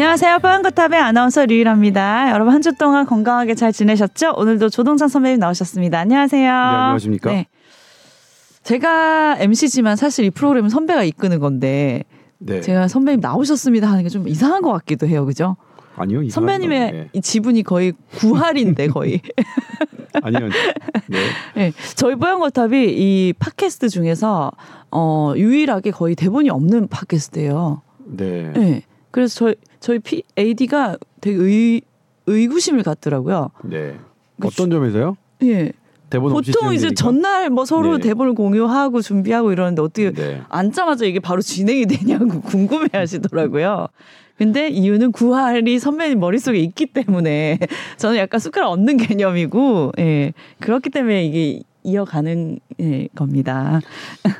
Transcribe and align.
안녕하세요. 0.00 0.40
뽀얀거탑의 0.40 1.00
아나운서 1.00 1.46
류일합니다. 1.46 2.30
여러분 2.32 2.52
한 2.52 2.60
주 2.60 2.74
동안 2.76 3.06
건강하게 3.06 3.54
잘 3.54 3.72
지내셨죠? 3.72 4.34
오늘도 4.36 4.68
조동찬 4.68 5.08
선배님 5.08 5.38
나오셨습니다. 5.38 5.98
안녕하세요. 5.98 6.42
네, 6.42 6.48
안녕하십니까? 6.48 7.30
네. 7.30 7.46
제가 8.62 9.36
MC지만 9.40 9.96
사실 9.96 10.26
이 10.26 10.30
프로그램은 10.30 10.68
선배가 10.68 11.02
이끄는 11.04 11.38
건데 11.38 12.04
네. 12.36 12.60
제가 12.60 12.88
선배님 12.88 13.20
나오셨습니다 13.20 13.88
하는 13.90 14.02
게 14.02 14.10
좀 14.10 14.28
이상한 14.28 14.60
것 14.60 14.70
같기도 14.72 15.06
해요. 15.08 15.24
그죠? 15.24 15.56
아니요. 15.96 16.28
선배님의 16.28 16.92
네. 16.92 17.08
이 17.14 17.22
지분이 17.22 17.62
거의 17.62 17.94
구할인데 18.16 18.88
거의. 18.88 19.22
아니요. 20.22 20.40
네. 21.08 21.18
네. 21.54 21.72
저희 21.94 22.16
뽀얀거탑이 22.16 22.84
이 22.90 23.32
팟캐스트 23.38 23.88
중에서 23.88 24.50
어, 24.90 25.32
유일하게 25.36 25.90
거의 25.92 26.14
대본이 26.16 26.50
없는 26.50 26.88
팟캐스트예요. 26.88 27.80
네. 28.08 28.52
네. 28.54 28.82
그래서 29.16 29.34
저희 29.34 29.54
저희 29.80 29.98
P, 29.98 30.22
AD가 30.38 30.98
되게 31.22 31.42
의, 31.42 31.80
의구심을 32.26 32.82
갖더라고요. 32.82 33.48
네. 33.64 33.96
그 34.38 34.48
어떤 34.48 34.68
점에서요? 34.68 35.16
예. 35.44 35.72
대본 36.10 36.34
보통 36.34 36.74
이제 36.74 36.90
전날 36.92 37.48
뭐 37.48 37.64
서로 37.64 37.96
네. 37.96 38.08
대본을 38.08 38.34
공유하고 38.34 39.00
준비하고 39.00 39.52
이러는데 39.52 39.80
어떻게 39.80 40.12
네. 40.12 40.42
앉자마자 40.50 41.06
이게 41.06 41.18
바로 41.18 41.40
진행이 41.40 41.86
되냐고 41.86 42.42
궁금해 42.44 42.88
하시더라고요. 42.92 43.88
근데 44.36 44.68
이유는 44.68 45.12
구할이 45.12 45.78
선배님 45.78 46.20
머릿속에 46.20 46.58
있기 46.58 46.84
때문에 46.84 47.58
저는 47.96 48.18
약간 48.18 48.38
숟가락 48.38 48.70
얻는 48.70 48.98
개념이고 48.98 49.92
예. 49.98 50.34
그렇기 50.60 50.90
때문에 50.90 51.24
이게 51.24 51.62
이어가는 51.84 52.58
예, 52.80 53.08
겁니다. 53.14 53.80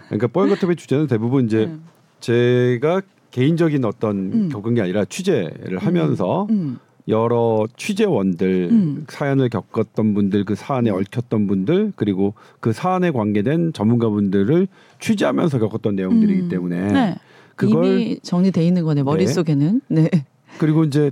그러니까 0.08 0.27
뽀얀거탑의 0.27 0.77
주제는 0.77 1.06
대부분 1.06 1.46
이제 1.46 1.64
음. 1.64 1.83
제가 2.20 3.00
개인적인 3.30 3.84
어떤 3.84 4.16
음. 4.32 4.48
겪은 4.48 4.74
게 4.74 4.82
아니라 4.82 5.05
취재를 5.05 5.78
하면서 5.78 6.46
음. 6.50 6.50
음. 6.50 6.78
여러 7.08 7.66
취재원들 7.77 8.68
음. 8.70 9.05
사연을 9.08 9.48
겪었던 9.48 10.14
분들 10.14 10.44
그 10.44 10.55
사안에 10.55 10.91
음. 10.91 10.96
얽혔던 10.96 11.46
분들 11.46 11.92
그리고 11.94 12.34
그 12.60 12.72
사안에 12.72 13.12
관계된 13.12 13.72
전문가분들을 13.72 14.66
취재하면서 14.98 15.58
겪었던 15.58 15.94
내용들이기 15.94 16.41
음. 16.42 16.48
때문에 16.48 16.92
네. 16.92 17.14
그걸 17.55 17.84
이미 17.84 18.18
정리돼 18.22 18.66
있는 18.66 18.84
거네 18.84 19.02
머릿속에는 19.05 19.80
네. 19.88 20.08
네. 20.11 20.24
그리고 20.58 20.84
이제 20.84 21.11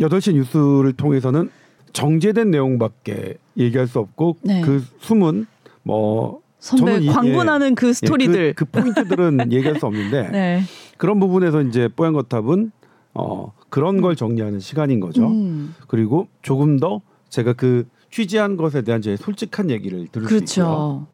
여덟 0.00 0.20
시 0.20 0.32
뉴스를 0.34 0.92
통해서는 0.94 1.50
정제된 1.92 2.50
내용밖에 2.50 3.36
얘기할 3.56 3.86
수 3.86 3.98
없고 3.98 4.36
네. 4.42 4.60
그 4.62 4.82
숨은 5.00 5.46
뭐 5.82 6.40
선배 6.58 7.04
광분하는 7.04 7.70
예, 7.70 7.74
그 7.74 7.92
스토리들 7.92 8.46
예, 8.46 8.52
그, 8.52 8.64
그, 8.64 8.70
포인트들은 8.70 9.52
얘기할 9.52 9.80
수 9.80 9.86
없는데 9.86 10.28
네. 10.30 10.62
그런 11.02 11.18
부분에서 11.18 11.62
이제 11.62 11.88
뽀얀거탑은 11.88 12.70
어 13.14 13.52
그런 13.70 14.00
걸 14.00 14.14
정리하는 14.14 14.60
시간인 14.60 15.00
거죠. 15.00 15.26
음. 15.26 15.74
그리고 15.88 16.28
조금 16.42 16.78
더 16.78 17.00
제가 17.28 17.54
그 17.54 17.88
취재한 18.12 18.56
것에 18.56 18.82
대한 18.82 19.02
제 19.02 19.16
솔직한 19.16 19.68
얘기를 19.70 20.06
들을 20.06 20.28
그렇죠. 20.28 20.46
수 20.46 20.60
있고요. 20.60 21.06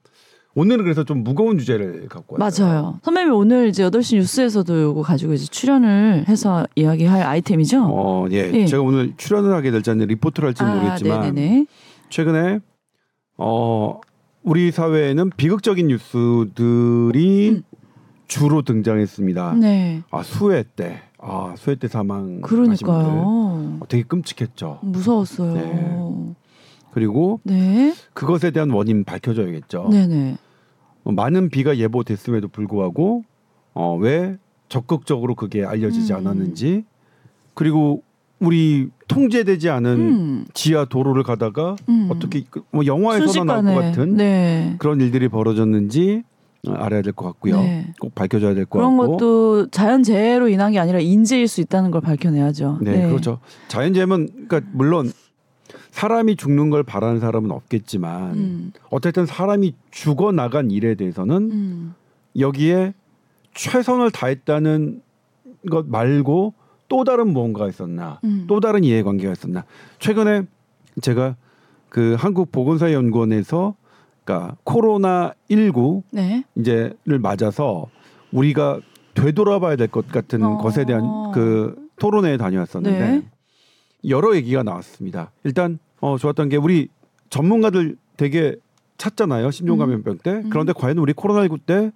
오늘은 0.56 0.84
그래서 0.84 1.04
좀 1.04 1.24
무거운 1.24 1.58
주제를 1.58 2.06
갖고 2.10 2.36
왔어요. 2.38 2.68
맞아요. 2.68 3.00
선배님 3.02 3.32
오늘 3.32 3.68
이제 3.68 3.82
8시 3.82 4.16
뉴스에서도 4.16 4.82
요거 4.82 5.00
가지고 5.00 5.32
이제 5.32 5.46
출연을 5.46 6.26
해서 6.28 6.66
이야기할 6.74 7.22
아이템이죠? 7.22 7.86
어, 7.88 8.26
예. 8.30 8.50
예. 8.52 8.66
제가 8.66 8.82
오늘 8.82 9.14
출연을 9.16 9.54
하게 9.54 9.70
될지 9.70 9.88
아니면 9.88 10.08
리포트를 10.08 10.48
할지 10.48 10.64
아, 10.64 10.74
모르겠지만 10.74 11.20
네네네. 11.22 11.64
최근에 12.10 12.60
어 13.38 14.00
우리 14.42 14.70
사회에는 14.70 15.30
비극적인 15.38 15.86
뉴스들이 15.86 17.48
음. 17.52 17.62
주로 18.28 18.62
등장했습니다. 18.62 19.54
네. 19.54 20.02
아 20.10 20.22
수해 20.22 20.62
때, 20.62 21.00
아 21.18 21.54
수해 21.56 21.76
때 21.76 21.88
사망. 21.88 22.42
그러니까요. 22.42 23.22
어, 23.80 23.80
되게 23.88 24.04
끔찍했죠. 24.04 24.80
무서웠어요. 24.82 25.54
네. 25.54 26.34
그리고 26.92 27.40
네. 27.42 27.94
그것에 28.12 28.50
대한 28.50 28.70
원인 28.70 29.04
밝혀져야겠죠. 29.04 29.88
네네. 29.90 30.36
어, 31.04 31.12
많은 31.12 31.48
비가 31.48 31.78
예보됐음에도 31.78 32.48
불구하고 32.48 33.24
어, 33.72 33.96
왜 33.96 34.36
적극적으로 34.68 35.34
그게 35.34 35.64
알려지지 35.64 36.12
음. 36.12 36.18
않았는지 36.18 36.84
그리고 37.54 38.02
우리 38.40 38.88
통제되지 39.08 39.70
않은 39.70 39.90
음. 39.98 40.44
지하 40.52 40.84
도로를 40.84 41.22
가다가 41.22 41.76
음. 41.88 42.08
어떻게 42.10 42.44
그뭐 42.44 42.84
영화에서나 42.84 43.62
나올 43.62 43.74
것 43.74 43.80
같은 43.80 44.16
네. 44.16 44.76
그런 44.78 45.00
일들이 45.00 45.28
벌어졌는지 45.28 46.22
알아야 46.66 47.02
될 47.02 47.12
것 47.12 47.24
같고요. 47.26 47.60
네. 47.60 47.92
꼭 48.00 48.14
밝혀져야 48.14 48.54
될 48.54 48.66
것 48.66 48.78
같고 48.80 48.96
그런 48.96 49.10
것도 49.10 49.68
자연재해로 49.70 50.48
인한 50.48 50.72
게 50.72 50.78
아니라 50.78 50.98
인재일 50.98 51.46
수 51.48 51.60
있다는 51.60 51.90
걸 51.90 52.00
밝혀내야죠. 52.00 52.78
네, 52.82 52.96
네. 52.98 53.08
그렇죠. 53.08 53.38
자연재해면 53.68 54.48
그러니까 54.48 54.60
물론 54.72 55.10
사람이 55.90 56.36
죽는 56.36 56.70
걸 56.70 56.82
바라는 56.82 57.20
사람은 57.20 57.50
없겠지만 57.50 58.30
음. 58.34 58.72
어쨌든 58.90 59.26
사람이 59.26 59.74
죽어 59.90 60.32
나간 60.32 60.70
일에 60.70 60.94
대해서는 60.94 61.36
음. 61.50 61.94
여기에 62.38 62.94
최선을 63.54 64.10
다했다는 64.10 65.00
것 65.70 65.86
말고 65.88 66.54
또 66.88 67.04
다른 67.04 67.32
무언가가 67.32 67.68
있었나 67.68 68.20
음. 68.24 68.44
또 68.48 68.60
다른 68.60 68.84
이해관계가 68.84 69.32
있었나 69.32 69.64
최근에 69.98 70.42
제가 71.02 71.36
그 71.88 72.16
한국 72.18 72.52
보건사연구원에서 72.52 73.74
그러니까 74.28 74.56
코로나 74.62 75.32
19 75.48 76.02
네. 76.12 76.44
이제를 76.54 77.18
맞아서 77.18 77.86
우리가 78.30 78.78
되돌아봐야 79.14 79.76
될 79.76 79.88
것 79.88 80.06
같은 80.08 80.44
어. 80.44 80.58
것에 80.58 80.84
대한 80.84 81.02
그 81.32 81.74
토론회에 81.98 82.36
다녀왔었는데 82.36 82.98
네. 82.98 83.22
여러 84.06 84.36
얘기가 84.36 84.62
나왔습니다. 84.62 85.32
일단 85.44 85.78
어 86.00 86.18
좋았던 86.18 86.50
게 86.50 86.56
우리 86.56 86.88
전문가들 87.30 87.96
되게 88.18 88.54
찾잖아요 88.98 89.50
신종 89.50 89.78
감염병 89.78 90.14
음. 90.14 90.18
때 90.22 90.30
음. 90.32 90.50
그런데 90.50 90.72
과연 90.74 90.98
우리 90.98 91.14
코로나19 91.14 91.60
때 91.64 91.90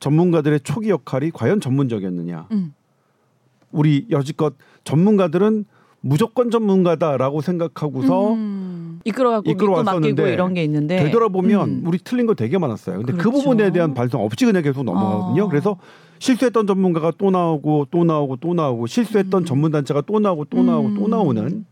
전문가들의 0.00 0.60
초기 0.60 0.88
역할이 0.88 1.30
과연 1.30 1.60
전문적이었느냐? 1.60 2.48
음. 2.52 2.72
우리 3.70 4.06
여지껏 4.10 4.54
전문가들은 4.84 5.66
무조건 6.00 6.50
전문가다라고 6.50 7.40
생각하고서 7.42 8.34
음. 8.34 8.65
이끌어가고 9.06 9.50
이끌어왔었는데 9.50 10.32
이런 10.32 10.52
게 10.52 10.64
있는데 10.64 11.04
되돌아보면 11.04 11.68
음. 11.68 11.82
우리 11.86 11.98
틀린 11.98 12.26
거 12.26 12.34
되게 12.34 12.58
많았어요. 12.58 12.98
근데 12.98 13.12
그 13.12 13.18
그렇죠. 13.18 13.30
그 13.30 13.42
부분에 13.42 13.70
대한 13.70 13.94
반성 13.94 14.22
없이 14.22 14.44
그냥 14.44 14.62
계속 14.62 14.82
넘어가거든요. 14.82 15.44
어. 15.44 15.48
그래서 15.48 15.76
실수했던 16.18 16.66
전문가가 16.66 17.12
또 17.16 17.30
나오고 17.30 17.86
또 17.90 18.04
나오고 18.04 18.36
또 18.36 18.54
나오고 18.54 18.86
실수했던 18.86 19.42
음. 19.42 19.44
전문 19.44 19.70
단체가 19.70 20.00
또 20.02 20.18
나오고 20.18 20.46
또 20.46 20.62
나오고 20.62 20.94
또 20.94 21.04
음. 21.04 21.10
나오는 21.10 21.64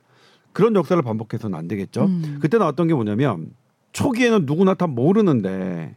그런 0.52 0.74
역사를 0.76 1.00
반복해서는 1.02 1.58
안 1.58 1.66
되겠죠. 1.66 2.04
음. 2.04 2.38
그때 2.40 2.58
나왔던 2.58 2.86
게 2.86 2.94
뭐냐면 2.94 3.50
초기에는 3.92 4.46
누구나 4.46 4.74
다 4.74 4.86
모르는데 4.86 5.96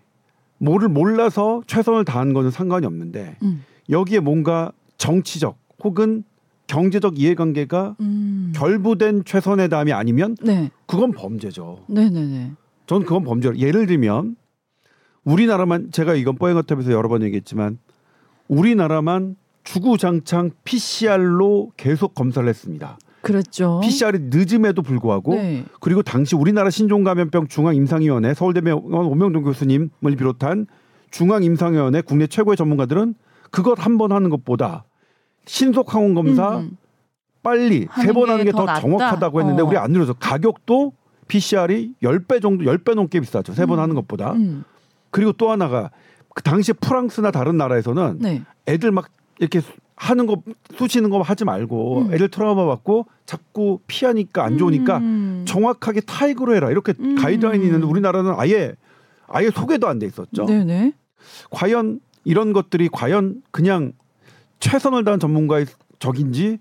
뭐를 0.58 0.90
몰라서 0.90 1.62
최선을 1.68 2.04
다한 2.06 2.34
거는 2.34 2.50
상관이 2.50 2.86
없는데 2.88 3.38
음. 3.44 3.64
여기에 3.92 4.22
뭔가 4.22 4.72
정치적 4.98 5.58
혹은 5.84 6.24
경제적 6.68 7.20
이해관계가 7.20 7.96
음. 8.02 8.52
결부된 8.56 9.24
최선의 9.26 9.70
다함이 9.70 9.94
아니면 9.94 10.36
네. 10.44 10.70
그건 10.86 11.12
범죄죠. 11.14 11.80
네네네. 11.88 12.52
저는 12.86 13.06
그건 13.06 13.24
범죄로 13.24 13.58
예를 13.58 13.86
들면 13.88 14.36
우리나라만 15.24 15.92
제가 15.92 16.14
이건 16.16 16.36
뽀잉어탑에서 16.36 16.92
여러 16.92 17.10
번 17.10 17.24
얘기했지만 17.24 17.80
우리나라만 18.48 19.36
주구장창 19.64 20.52
PCR로 20.64 21.72
계속 21.76 22.16
검사를 22.16 22.48
했습니다. 22.48 22.98
그렇죠. 23.22 23.82
PCR이 23.84 24.20
늦음에도 24.30 24.82
불구하고 24.82 25.36
네. 25.36 25.66
그리고 25.82 26.02
당시 26.02 26.36
우리나라 26.36 26.70
신종감염병 26.70 27.48
중앙임상위원회 27.50 28.34
서울대병원 28.34 29.06
오명동 29.08 29.44
교수님을 29.44 29.90
비롯한 30.18 30.68
중앙임상위원회 31.12 32.02
국내 32.02 32.28
최고의 32.28 32.56
전문가들은 32.56 33.16
그것 33.52 33.86
한 33.86 33.98
번 33.98 34.12
하는 34.14 34.30
것보다 34.30 34.86
신속 35.48 35.94
항원 35.94 36.14
검사 36.14 36.58
음. 36.60 36.78
빨리 37.44 37.88
세 38.04 38.12
번 38.14 38.30
하는 38.30 38.44
게 38.46 38.52
더 38.52 38.66
정확하다고 38.66 39.40
했는데 39.42 39.62
어. 39.62 39.66
우리 39.66 39.78
안 39.78 39.92
늘어서 39.92 40.14
가격도 40.14 40.94
PCR이 41.28 41.94
10배 42.04 42.42
정도 42.42 42.64
10배 42.66 42.94
넘게 42.96 43.20
비싸죠. 43.20 43.54
세번 43.54 43.80
음. 43.80 43.84
하는 43.84 43.96
것보다. 43.96 44.34
음. 44.34 44.64
그리고 45.12 45.32
또 45.34 45.50
하나가 45.52 45.92
그 46.36 46.44
당시 46.44 46.74
프랑스나 46.74 47.32
다른 47.32 47.58
나라에서는 47.58 48.18
네. 48.20 48.44
애들 48.68 48.92
막 48.92 49.10
이렇게 49.40 49.62
하는 49.96 50.26
거 50.28 50.42
쑤시는 50.78 51.10
거 51.10 51.22
하지 51.22 51.44
말고 51.46 52.02
음. 52.04 52.14
애들 52.14 52.30
트라우마 52.30 52.66
받고 52.66 53.08
자꾸 53.26 53.80
피하니까 53.88 54.44
안 54.44 54.58
좋으니까 54.58 54.98
음. 54.98 55.44
정확하게 55.48 56.02
타익으로 56.02 56.54
해라 56.56 56.70
이렇게 56.70 56.94
음. 57.00 57.16
가이드라인이 57.16 57.66
있는데 57.66 57.86
우리나라는 57.88 58.34
아예 58.38 58.76
아예 59.28 59.50
소개도 59.50 59.88
안 59.88 60.00
돼 60.00 60.06
있었죠. 60.06 60.46
네네. 60.46 60.94
과연 61.50 62.00
이런 62.26 62.54
것들이 62.54 62.90
과연 62.92 63.42
그냥 63.52 63.94
최선을 64.60 65.04
다한 65.04 65.20
전문가의 65.20 65.66
적인지 66.00 66.60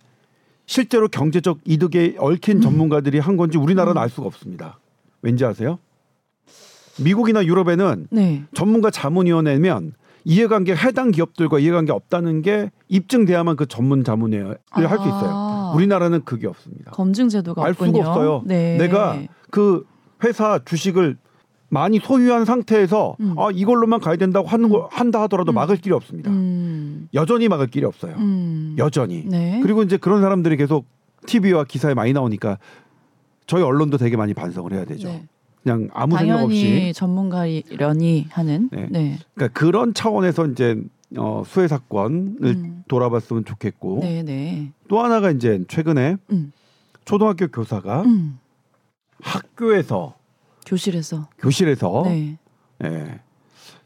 실제로 0.66 1.08
경제적 1.08 1.60
이득에 1.64 2.16
얽힌 2.18 2.58
음. 2.58 2.60
전문가들이 2.60 3.18
한 3.18 3.36
건지 3.36 3.58
우리나라는 3.58 4.00
음. 4.00 4.02
알 4.02 4.10
수가 4.10 4.26
없습니다. 4.26 4.78
왠지 5.22 5.44
아세요? 5.44 5.78
미국이나 6.98 7.44
유럽에는 7.44 8.08
네. 8.10 8.44
전문가 8.54 8.90
자문위원회면 8.90 9.92
이해관계 10.24 10.74
해당 10.74 11.12
기업들과 11.12 11.58
이해관계 11.60 11.92
없다는 11.92 12.42
게 12.42 12.70
입증돼야만 12.88 13.56
그 13.56 13.66
전문 13.66 14.02
자문회를 14.02 14.58
아. 14.70 14.80
할수 14.80 15.04
있어요. 15.04 15.30
아. 15.30 15.72
우리나라는 15.76 16.24
그게 16.24 16.46
없습니다. 16.46 16.90
검증 16.92 17.28
제도가 17.28 17.62
알 17.62 17.70
없군요. 17.70 17.92
수가 17.92 18.10
없어요. 18.10 18.42
네. 18.44 18.76
내가 18.76 19.20
그 19.50 19.84
회사 20.24 20.58
주식을 20.64 21.16
많이 21.68 21.98
소유한 21.98 22.44
상태에서 22.44 23.16
음. 23.20 23.34
아 23.38 23.48
이걸로만 23.52 24.00
가야 24.00 24.16
된다고 24.16 24.46
하는 24.46 24.68
거 24.68 24.88
한다 24.90 25.22
하더라도 25.22 25.52
음. 25.52 25.54
막을 25.54 25.76
길이 25.76 25.94
없습니다. 25.94 26.30
음. 26.30 27.08
여전히 27.14 27.48
막을 27.48 27.66
길이 27.68 27.84
없어요. 27.84 28.14
음. 28.16 28.76
여전히. 28.78 29.24
네. 29.26 29.60
그리고 29.62 29.82
이제 29.82 29.96
그런 29.96 30.20
사람들이 30.20 30.56
계속 30.56 30.86
TV와 31.26 31.64
기사에 31.64 31.94
많이 31.94 32.12
나오니까 32.12 32.58
저희 33.46 33.62
언론도 33.62 33.96
되게 33.98 34.16
많이 34.16 34.34
반성을 34.34 34.72
해야 34.72 34.84
되죠. 34.84 35.08
네. 35.08 35.26
그냥 35.62 35.88
아무 35.92 36.16
생각 36.16 36.44
없이. 36.44 36.92
전문가이려니 36.94 38.28
하는. 38.30 38.68
네. 38.70 38.86
네. 38.90 39.18
그러니까 39.34 39.58
그런 39.58 39.94
차원에서 39.94 40.46
이제 40.46 40.80
어, 41.16 41.42
수해 41.46 41.68
사건을 41.68 42.36
음. 42.42 42.84
돌아봤으면 42.88 43.44
좋겠고 43.44 44.00
네, 44.02 44.22
네. 44.22 44.72
또 44.88 45.00
하나가 45.00 45.30
이제 45.30 45.62
최근에 45.68 46.16
음. 46.32 46.52
초등학교 47.04 47.46
교사가 47.48 48.02
음. 48.02 48.38
학교에서 49.20 50.14
교실에서. 50.66 51.28
교실에서 51.38 52.02
네. 52.04 52.38
예. 52.84 53.20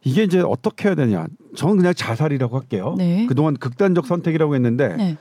이게 0.02 0.22
이제 0.24 0.40
어떻게 0.40 0.88
해야 0.88 0.94
되냐? 0.94 1.26
저는 1.54 1.76
그냥 1.76 1.94
자살이라고 1.94 2.58
할게요. 2.58 2.94
네. 2.96 3.26
그동안 3.26 3.56
극단적 3.56 4.06
선택이라고 4.06 4.54
했는데 4.54 4.96
네. 4.96 5.16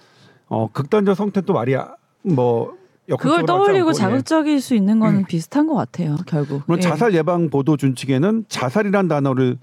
어 0.47 0.69
극단적 0.71 1.15
선택도 1.15 1.53
말이야 1.53 1.95
뭐 2.23 2.77
그걸 3.17 3.45
떠올리고 3.45 3.89
예. 3.89 3.93
자극적일 3.93 4.61
수 4.61 4.75
있는 4.75 4.99
거는 4.99 5.25
비슷한 5.25 5.67
것 5.67 5.75
같아요. 5.75 6.15
결국. 6.25 6.63
물론 6.65 6.79
예. 6.79 6.81
자살 6.81 7.13
예방 7.13 7.49
보도 7.49 7.75
준칙에는 7.75 8.45
자살이란 8.47 9.07
단어를 9.07 9.57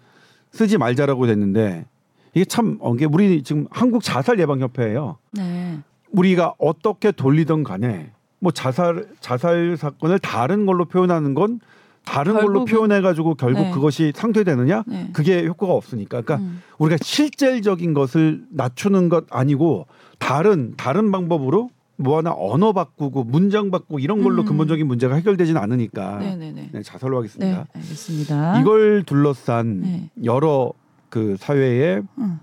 쓰지 0.51 0.79
말자라고 0.79 1.27
됐는데 1.27 1.87
이게 2.35 2.45
참 2.45 2.77
어, 2.81 2.95
이게 2.95 3.07
우리 3.07 3.43
지금 3.43 3.67
한국 3.71 4.03
자살 4.03 4.39
예방 4.39 4.61
협회예요. 4.61 5.17
네. 5.33 5.79
우리가 6.11 6.55
어떻게 6.59 7.13
돌리든 7.13 7.65
간에 7.65 8.11
뭐 8.39 8.53
자살 8.53 9.07
자살 9.21 9.77
사건을 9.79 10.19
다른 10.19 10.67
걸로 10.67 10.85
표현하는 10.85 11.35
건 11.35 11.61
다른 12.07 12.35
걸로 12.35 12.65
결국은- 12.65 12.67
표현해 12.71 13.01
가지고 13.03 13.35
결국 13.35 13.61
네. 13.63 13.71
그것이 13.73 14.13
상쇄되느냐? 14.15 14.85
네. 14.87 15.11
그게 15.13 15.45
효과가 15.45 15.73
없으니까. 15.75 16.23
그러니까 16.23 16.37
음. 16.37 16.63
우리가 16.79 16.97
실질적인 17.03 17.93
것을 17.93 18.45
낮추는 18.51 19.09
것 19.11 19.27
아니고 19.31 19.87
다른 20.19 20.75
다른 20.77 21.11
방법으로 21.11 21.69
뭐 21.97 22.19
하나 22.19 22.33
언어 22.37 22.73
바꾸고 22.73 23.25
문장 23.25 23.71
바꾸고 23.71 23.99
이런 23.99 24.23
걸로 24.23 24.43
음. 24.43 24.47
근본적인 24.47 24.87
문제가 24.87 25.17
해결되지는 25.17 25.61
않으니까 25.61 26.19
네네네. 26.19 26.71
네, 26.73 26.83
자살로 26.83 27.23
네, 27.23 27.29
하겠습니다. 27.29 27.67
알겠습니다. 27.75 28.61
이걸 28.61 29.03
둘러싼 29.03 29.81
네. 29.81 30.11
여러 30.25 30.73
그 31.09 31.37
사회의 31.39 32.03
음. 32.19 32.39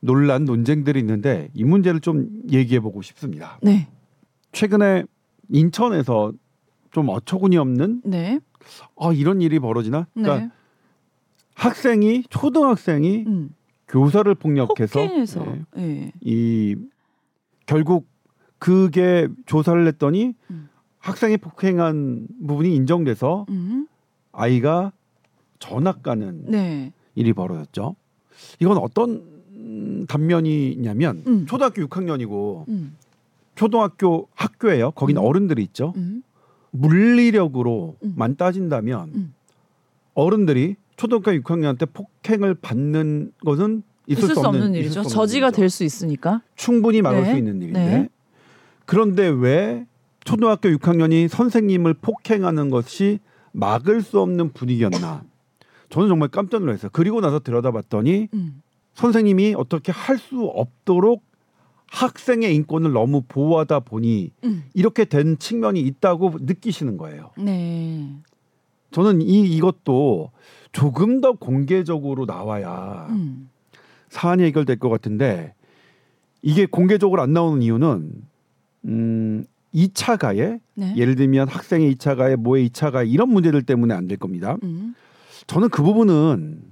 논란 0.00 0.44
논쟁들이 0.44 1.00
있는데 1.00 1.48
이 1.54 1.64
문제를 1.64 2.00
좀 2.00 2.28
얘기해 2.52 2.80
보고 2.80 3.00
싶습니다. 3.02 3.58
네. 3.62 3.88
최근에 4.52 5.04
인천에서 5.50 6.32
좀 6.90 7.08
어처구니 7.08 7.56
없는 7.56 8.02
네. 8.04 8.40
아 8.98 9.12
이런 9.12 9.40
일이 9.40 9.58
벌어지나? 9.58 10.06
그러니까 10.14 10.38
네. 10.46 10.50
학생이 11.54 12.24
초등학생이 12.30 13.24
음. 13.26 13.54
교사를 13.88 14.32
폭력해서 14.34 15.00
폭행해서. 15.00 15.44
네, 15.44 15.62
예. 15.78 16.12
이 16.20 16.76
결국 17.66 18.08
그게 18.58 19.28
조사를 19.46 19.86
했더니 19.86 20.34
음. 20.50 20.68
학생이 20.98 21.36
폭행한 21.36 22.26
부분이 22.46 22.74
인정돼서 22.74 23.46
음. 23.48 23.86
아이가 24.32 24.92
전학 25.58 26.02
가는 26.02 26.44
네. 26.50 26.92
일이 27.14 27.32
벌어졌죠. 27.32 27.96
이건 28.60 28.78
어떤 28.78 29.36
음, 29.52 30.06
단면이냐면 30.06 31.22
음. 31.26 31.46
초등학교 31.46 31.82
6학년이고 31.86 32.68
음. 32.68 32.96
초등학교 33.54 34.28
학교예요. 34.34 34.90
거기는 34.92 35.20
음. 35.20 35.26
어른들이 35.26 35.62
있죠. 35.64 35.92
음. 35.96 36.22
물리력으로만 36.80 38.30
음. 38.30 38.36
따진다면 38.36 39.10
음. 39.14 39.34
어른들이 40.14 40.76
초등학교 40.96 41.30
6학년한테 41.32 41.92
폭행을 41.92 42.54
받는 42.54 43.32
것은 43.44 43.82
있을, 44.06 44.24
있을 44.24 44.34
수 44.34 44.40
없는 44.40 44.70
있을 44.70 44.76
일이죠. 44.76 44.92
수 44.92 44.98
없는 45.00 45.10
저지가. 45.14 45.50
될 45.50 45.68
수 45.68 45.84
있으니까. 45.84 46.40
충분히 46.54 47.02
막을 47.02 47.22
네. 47.22 47.30
수 47.32 47.36
있는 47.36 47.60
일인데 47.60 47.78
네. 47.86 48.08
그런데 48.84 49.26
왜 49.26 49.86
초등학교 50.24 50.68
6학년이 50.70 51.28
선생님을 51.28 51.94
폭행하는 51.94 52.70
것이 52.70 53.18
막을 53.52 54.02
수 54.02 54.20
없는 54.20 54.52
분위기였나? 54.52 55.24
저는 55.90 56.08
정말 56.08 56.28
깜짝 56.28 56.60
놀랐어요. 56.60 56.90
그리고 56.92 57.20
나서 57.20 57.38
들여다봤더니 57.40 58.28
음. 58.34 58.62
선생님이 58.94 59.54
어떻게 59.56 59.92
할 59.92 60.18
수 60.18 60.44
없도록 60.44 61.22
학생의 61.88 62.54
인권을 62.56 62.92
너무 62.92 63.22
보호하다 63.26 63.80
보니 63.80 64.32
음. 64.44 64.64
이렇게 64.74 65.04
된 65.04 65.38
측면이 65.38 65.80
있다고 65.80 66.32
느끼시는 66.40 66.96
거예요. 66.96 67.30
네. 67.38 68.12
저는 68.90 69.20
이 69.22 69.42
이것도 69.56 70.30
조금 70.72 71.20
더 71.20 71.32
공개적으로 71.32 72.24
나와야 72.26 73.06
음. 73.10 73.50
사안이 74.08 74.42
해결될 74.44 74.78
것 74.78 74.88
같은데 74.88 75.54
이게 76.42 76.66
공개적으로 76.66 77.22
안 77.22 77.32
나오는 77.32 77.62
이유는 77.62 78.12
음 78.86 79.44
2차 79.74 80.18
가해 80.18 80.58
네. 80.74 80.94
예를 80.96 81.14
들면 81.16 81.48
학생의 81.48 81.94
2차 81.96 82.16
가해, 82.16 82.36
모의 82.36 82.68
2차 82.70 82.92
가해 82.92 83.06
이런 83.08 83.28
문제들 83.30 83.62
때문에 83.62 83.94
안 83.94 84.06
될 84.08 84.18
겁니다. 84.18 84.56
음. 84.62 84.94
저는 85.46 85.68
그 85.68 85.82
부분은 85.82 86.62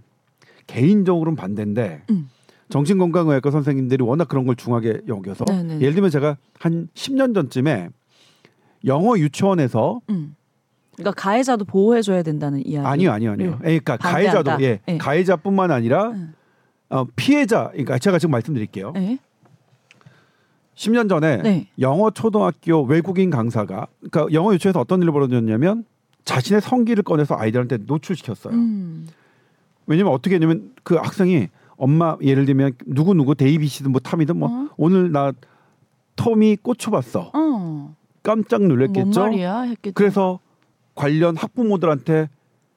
개인적으로는 0.66 1.36
반대인데 1.36 2.02
음. 2.10 2.28
정신건강의학과 2.74 3.52
선생님들이 3.52 4.02
워낙 4.02 4.26
그런 4.26 4.46
걸 4.46 4.56
중하게 4.56 5.02
여겨서 5.06 5.44
네네. 5.44 5.76
예를 5.76 5.94
들면 5.94 6.10
제가 6.10 6.36
한 6.58 6.88
10년 6.94 7.32
전쯤에 7.32 7.88
영어 8.84 9.16
유치원에서 9.16 10.00
음. 10.10 10.34
그러니까 10.96 11.12
가해자도 11.12 11.66
보호해 11.66 12.02
줘야 12.02 12.24
된다는 12.24 12.66
이야기. 12.66 12.84
아니요 12.84 13.12
아니요 13.12 13.30
아니요 13.30 13.50
네. 13.62 13.74
예, 13.74 13.78
그러니까 13.78 13.96
반대한다. 13.98 14.42
가해자도 14.42 14.64
예 14.64 14.80
네. 14.86 14.98
가해자뿐만 14.98 15.70
아니라 15.70 16.08
음. 16.08 16.34
어, 16.88 17.04
피해자 17.14 17.68
그러니까 17.68 17.96
제가 18.00 18.18
지금 18.18 18.32
말씀드릴게요 18.32 18.90
네. 18.90 19.20
10년 20.74 21.08
전에 21.08 21.42
네. 21.42 21.68
영어 21.78 22.10
초등학교 22.10 22.82
외국인 22.82 23.30
강사가 23.30 23.86
그러니까 24.00 24.34
영어 24.34 24.52
유치원에서 24.52 24.80
어떤 24.80 25.00
일이 25.00 25.12
벌어졌냐면 25.12 25.84
자신의 26.24 26.60
성기를 26.60 27.04
꺼내서 27.04 27.36
아이들한테 27.38 27.78
노출시켰어요. 27.86 28.52
음. 28.52 29.06
왜냐면 29.86 30.12
어떻게 30.12 30.34
했냐면 30.34 30.72
그 30.82 30.96
학생이 30.96 31.50
엄마 31.76 32.16
예를 32.22 32.46
들면 32.46 32.72
누구 32.86 33.14
누구 33.14 33.34
데이비시든 33.34 33.92
뭐 33.92 34.00
탐이든 34.00 34.36
뭐 34.38 34.48
어? 34.48 34.68
오늘 34.76 35.12
나 35.12 35.32
톰이 36.16 36.56
꽂혀봤어. 36.56 37.32
어. 37.34 37.96
깜짝 38.22 38.58
뭔 38.58 38.68
놀랐겠죠. 38.68 39.20
말이야 39.20 39.60
했겠죠. 39.62 39.94
그래서 39.94 40.40
관련 40.94 41.36
학부모들한테 41.36 42.28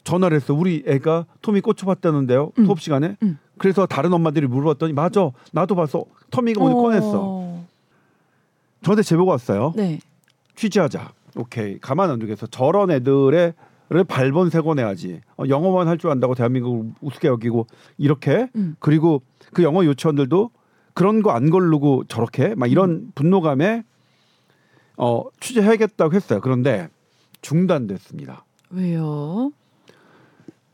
전화를 0.03 0.37
했어. 0.37 0.53
우리 0.53 0.83
애가 0.87 1.25
톰이 1.41 1.61
꽂혀봤다는데요. 1.61 2.51
음. 2.57 2.65
수업 2.65 2.79
시간에. 2.81 3.17
음. 3.23 3.37
그래서 3.57 3.85
다른 3.85 4.13
엄마들이 4.13 4.47
물어봤더니 4.47 4.93
맞아. 4.93 5.31
나도 5.51 5.75
봤어. 5.75 6.05
톰이가 6.31 6.63
오늘 6.63 6.75
어. 6.75 6.81
꺼냈어. 6.81 7.57
저한테 8.83 9.03
제보가 9.03 9.33
왔어요. 9.33 9.73
네. 9.75 9.99
취재하자. 10.55 11.11
오케이. 11.35 11.79
가만 11.79 12.09
안 12.09 12.19
두겠어. 12.19 12.47
저런 12.47 12.91
애들의 12.91 13.53
를 13.89 14.03
발본색원해야지. 14.03 15.21
어, 15.37 15.43
영어만 15.47 15.87
할 15.87 15.97
줄 15.97 16.09
안다고 16.09 16.35
대한민국을 16.35 16.91
우습게 16.99 17.29
여기고 17.29 17.67
이렇게 17.97 18.49
음. 18.57 18.75
그리고 18.79 19.21
그 19.53 19.63
영어 19.63 19.85
유치원들도 19.85 20.51
그런 20.93 21.21
거 21.21 21.31
안 21.31 21.49
걸르고 21.49 22.03
저렇게 22.09 22.53
막 22.55 22.69
이런 22.69 22.89
음. 22.89 23.11
분노감에 23.15 23.83
어 24.97 25.23
취재해야겠다고 25.39 26.13
했어요. 26.15 26.41
그런데 26.41 26.89
중단됐습니다. 27.41 28.43
왜요? 28.71 29.51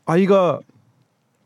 아이가 0.06 0.60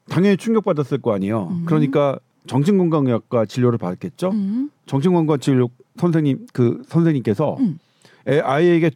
당연히 0.09 0.37
충격받았을 0.37 0.99
거 1.03 1.13
아니에요. 1.13 1.49
음. 1.51 1.65
그러니까 1.67 2.19
정신건강의학과 2.47 3.45
진료를 3.45 3.79
받았겠죠. 3.79 4.31
음. 4.31 4.71
정신건강 4.87 5.39
진료 5.39 5.69
선생님 5.99 6.47
그 6.53 6.83
선생님께서 6.87 7.57
음. 7.61 7.79
애, 8.27 8.41
아이에게 8.41 8.91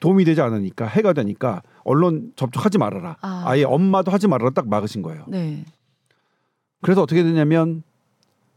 도움이 0.00 0.24
되지 0.24 0.40
않으니까 0.40 0.86
해가 0.86 1.12
되니까 1.12 1.62
언론 1.86 2.32
접촉하지 2.36 2.78
말아라. 2.78 3.16
아. 3.20 3.44
아. 3.46 3.58
예 3.58 3.62
엄마도 3.64 4.10
하지 4.10 4.26
말아라 4.28 4.50
딱 4.50 4.68
막으신 4.68 5.02
거예요. 5.02 5.24
네. 5.28 5.64
그래서 6.82 7.02
어떻게 7.02 7.22
되냐면 7.22 7.82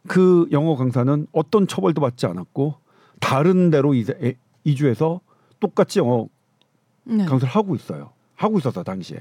그 0.08 0.48
영어 0.52 0.76
강사는 0.76 1.28
어떤 1.32 1.68
처벌도 1.68 2.02
받지 2.02 2.26
않았고 2.26 2.76
다른 3.20 3.70
데로 3.70 3.94
이제 3.94 4.18
애- 4.24 4.36
이주해서 4.64 5.22
똑같이 5.60 6.00
영어 6.00 6.28
네. 7.04 7.26
강사를 7.26 7.48
하고 7.54 7.76
있어요. 7.76 8.12
하고 8.36 8.58
있었어 8.58 8.84
당시에. 8.84 9.20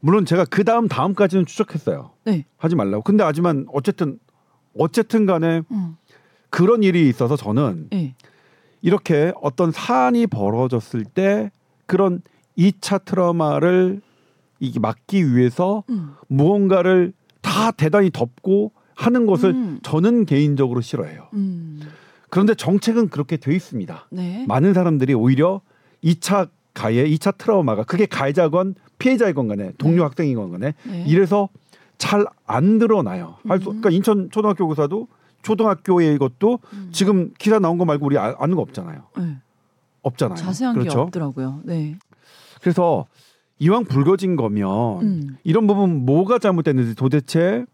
물론 0.00 0.24
제가 0.24 0.44
그 0.44 0.62
다음 0.64 0.86
다음까지는 0.86 1.46
추적했어요. 1.46 2.10
네. 2.24 2.44
하지 2.56 2.76
말라고. 2.76 3.02
근데 3.02 3.24
하지만 3.24 3.66
어쨌든 3.72 4.18
어쨌든 4.78 5.26
간에 5.26 5.62
음. 5.72 5.96
그런 6.50 6.82
일이 6.84 7.08
있어서 7.08 7.36
저는 7.36 7.88
네. 7.90 8.14
이렇게 8.82 9.32
어떤 9.42 9.72
사안이 9.72 10.28
벌어졌을 10.28 11.04
때 11.04 11.50
그런 11.86 12.20
2차 12.58 13.04
트라우마를 13.04 14.00
이게 14.60 14.80
막기 14.80 15.34
위해서 15.36 15.84
음. 15.88 16.14
무언가를 16.26 17.12
다 17.40 17.70
대단히 17.70 18.10
덮고 18.10 18.72
하는 18.94 19.26
것을 19.26 19.50
음. 19.50 19.78
저는 19.82 20.26
개인적으로 20.26 20.80
싫어해요. 20.80 21.28
음. 21.34 21.80
그런데 22.30 22.54
정책은 22.54 23.08
그렇게 23.08 23.36
돼 23.36 23.54
있습니다. 23.54 24.08
네. 24.10 24.44
많은 24.48 24.74
사람들이 24.74 25.14
오히려 25.14 25.60
2차 26.02 26.48
가해, 26.74 27.04
2차 27.08 27.38
트라우마가 27.38 27.84
그게 27.84 28.06
가해자건 28.06 28.74
피해자이건 28.98 29.48
간에 29.48 29.72
동료 29.78 29.96
네. 29.96 30.02
학생이건 30.02 30.50
간에 30.50 30.74
네. 30.84 31.04
이래서 31.06 31.48
잘 31.96 32.24
안 32.46 32.78
드러나요. 32.78 33.36
할 33.46 33.58
수, 33.58 33.66
그러니까 33.66 33.90
인천 33.90 34.30
초등학교 34.30 34.66
교사도 34.66 35.06
초등학교의 35.42 36.14
이것도 36.14 36.58
음. 36.72 36.88
지금 36.92 37.32
기사 37.38 37.58
나온 37.58 37.78
거 37.78 37.84
말고 37.84 38.06
우리 38.06 38.18
아, 38.18 38.34
아는 38.38 38.56
거 38.56 38.62
없잖아요. 38.62 39.02
네. 39.18 39.36
없잖아요. 40.02 40.36
자세한 40.36 40.74
그렇죠? 40.74 40.90
게 40.90 40.98
없더라고요. 41.02 41.60
네. 41.64 41.96
그래서 42.60 43.06
이왕 43.58 43.84
불거진 43.84 44.36
거면 44.36 45.02
음. 45.02 45.36
이런 45.44 45.66
부분 45.66 46.06
뭐가 46.06 46.38
잘못됐는지 46.38 46.94
도대체 46.94 47.64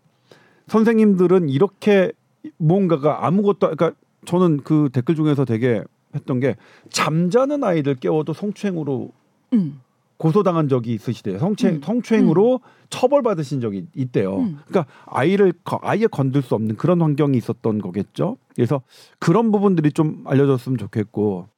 선생님들은 0.69 1.49
이렇게 1.49 2.13
뭔가가 2.57 3.27
아무것도 3.27 3.59
그러니까 3.59 3.93
저는 4.25 4.59
그 4.65 4.89
댓글 4.93 5.15
중에서 5.15 5.45
되게 5.45 5.83
했던 6.15 6.41
게 6.41 6.57
잠자는 6.91 7.65
아이들 7.65 7.95
깨워도 7.97 8.33
성추행으로 8.33 9.11
음. 9.53 9.81
고소당한 10.17 10.69
적이 10.69 10.95
있으시대요. 10.95 11.39
성추행, 11.39 11.77
음. 11.77 11.81
성추행으로 11.83 12.55
음. 12.55 12.69
처벌받으신 12.89 13.61
적이 13.61 13.87
있대요. 13.95 14.39
음. 14.39 14.59
그러니까 14.67 14.87
아이를 15.07 15.53
아예 15.83 16.07
건들 16.07 16.43
수 16.43 16.55
없는 16.55 16.77
그런 16.77 17.03
환경이 17.03 17.37
있었던 17.37 17.81
거겠죠. 17.81 18.37
그래서 18.55 18.83
그런 19.19 19.51
부분들이 19.51 19.93
좀 19.93 20.23
알려졌으면 20.27 20.79
좋겠고 20.79 21.49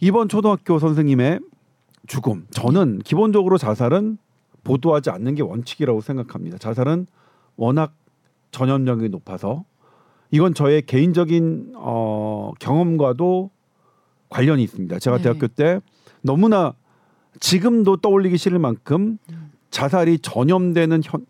이번 0.00 0.28
초등학교 0.28 0.78
선생님의 0.78 1.40
죽음. 2.06 2.46
저는 2.50 2.98
기본적으로 3.00 3.58
자살은 3.58 4.18
보도하지 4.62 5.10
않는 5.10 5.34
게 5.34 5.42
원칙이라고 5.42 6.00
생각합니다. 6.00 6.58
자살은 6.58 7.06
워낙 7.56 7.94
전염력이 8.50 9.08
높아서 9.08 9.64
이건 10.30 10.54
저의 10.54 10.82
개인적인 10.82 11.74
어, 11.76 12.52
경험과도 12.58 13.50
관련이 14.30 14.62
있습니다. 14.64 14.98
제가 14.98 15.18
네. 15.18 15.22
대학교 15.22 15.46
때 15.46 15.80
너무나 16.22 16.74
지금도 17.40 17.98
떠올리기 17.98 18.36
싫을 18.36 18.58
만큼 18.58 19.18
자살이 19.70 20.18
전염되는 20.18 21.02
현, 21.04 21.26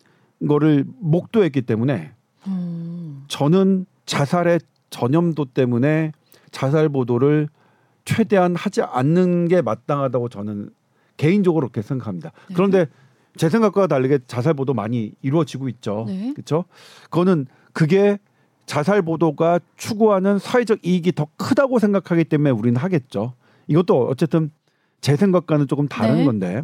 거를 0.46 0.84
목도했기 1.00 1.62
때문에 1.62 2.12
음. 2.46 3.24
저는 3.28 3.86
자살의 4.06 4.60
전염도 4.90 5.46
때문에 5.46 6.12
자살 6.50 6.88
보도를 6.88 7.48
최대한 8.04 8.54
하지 8.54 8.82
않는 8.82 9.48
게 9.48 9.62
마땅하다고 9.62 10.28
저는 10.28 10.70
개인적으로 11.16 11.68
그렇게 11.68 11.82
생각합니다. 11.82 12.32
네. 12.48 12.54
그런데 12.54 12.86
제 13.36 13.48
생각과 13.48 13.86
다르게 13.86 14.18
자살 14.26 14.54
보도 14.54 14.74
많이 14.74 15.12
이루어지고 15.22 15.68
있죠. 15.68 16.04
네. 16.06 16.32
그렇죠? 16.34 16.64
그거는 17.04 17.46
그게 17.72 18.18
자살 18.66 19.02
보도가 19.02 19.60
추구하는 19.76 20.38
사회적 20.38 20.84
이익이 20.84 21.12
더 21.12 21.26
크다고 21.36 21.78
생각하기 21.78 22.24
때문에 22.24 22.50
우리는 22.50 22.80
하겠죠. 22.80 23.34
이것도 23.66 24.06
어쨌든 24.06 24.50
제 25.00 25.16
생각과는 25.16 25.66
조금 25.66 25.88
다른 25.88 26.18
네. 26.18 26.24
건데 26.24 26.62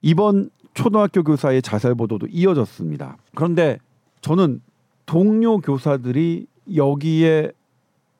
이번 0.00 0.50
초등학교 0.74 1.22
교사의 1.22 1.62
자살 1.62 1.94
보도도 1.94 2.28
이어졌습니다. 2.30 3.18
그런데 3.34 3.78
저는 4.20 4.62
동료 5.04 5.58
교사들이 5.58 6.46
여기에 6.74 7.52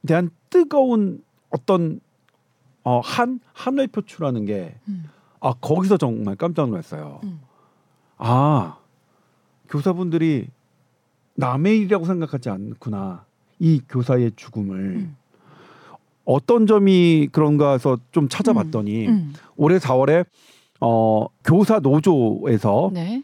대한 0.06 0.30
뜨거운 0.50 1.22
어떤 1.50 2.00
어, 2.82 3.00
한 3.00 3.40
한을 3.52 3.88
표출하는 3.88 4.46
게 4.46 4.74
음. 4.88 5.04
아, 5.40 5.52
거기서 5.60 5.96
정말 5.96 6.36
깜짝 6.36 6.68
놀랐어요. 6.68 7.20
음. 7.24 7.40
아, 8.16 8.78
교사분들이 9.68 10.48
남의 11.34 11.78
일이라고 11.78 12.04
생각하지 12.04 12.50
않구나. 12.50 13.24
이 13.58 13.80
교사의 13.88 14.32
죽음을 14.36 14.76
음. 14.78 15.16
어떤 16.24 16.66
점이 16.66 17.28
그런가 17.32 17.72
해서 17.72 17.98
좀 18.12 18.28
찾아봤더니 18.28 19.06
음. 19.08 19.12
음. 19.12 19.32
올해 19.56 19.78
4월에 19.78 20.26
어, 20.80 21.26
교사 21.44 21.78
노조에서 21.80 22.90
네. 22.92 23.22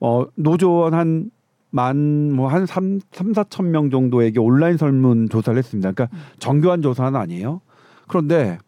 어, 0.00 0.26
노조원 0.34 0.94
한 0.94 1.30
만 1.74 2.32
뭐 2.36 2.48
한 2.48 2.66
삼 2.66 3.00
3, 3.12 3.32
4천 3.32 3.64
명 3.66 3.90
정도에게 3.90 4.38
온라인 4.38 4.76
설문 4.76 5.28
조사를 5.30 5.56
했습니다. 5.58 5.92
그러니까 5.92 6.14
음. 6.16 6.22
정교한 6.38 6.82
조사는 6.82 7.18
아니에요. 7.18 7.60
그런데 8.08 8.58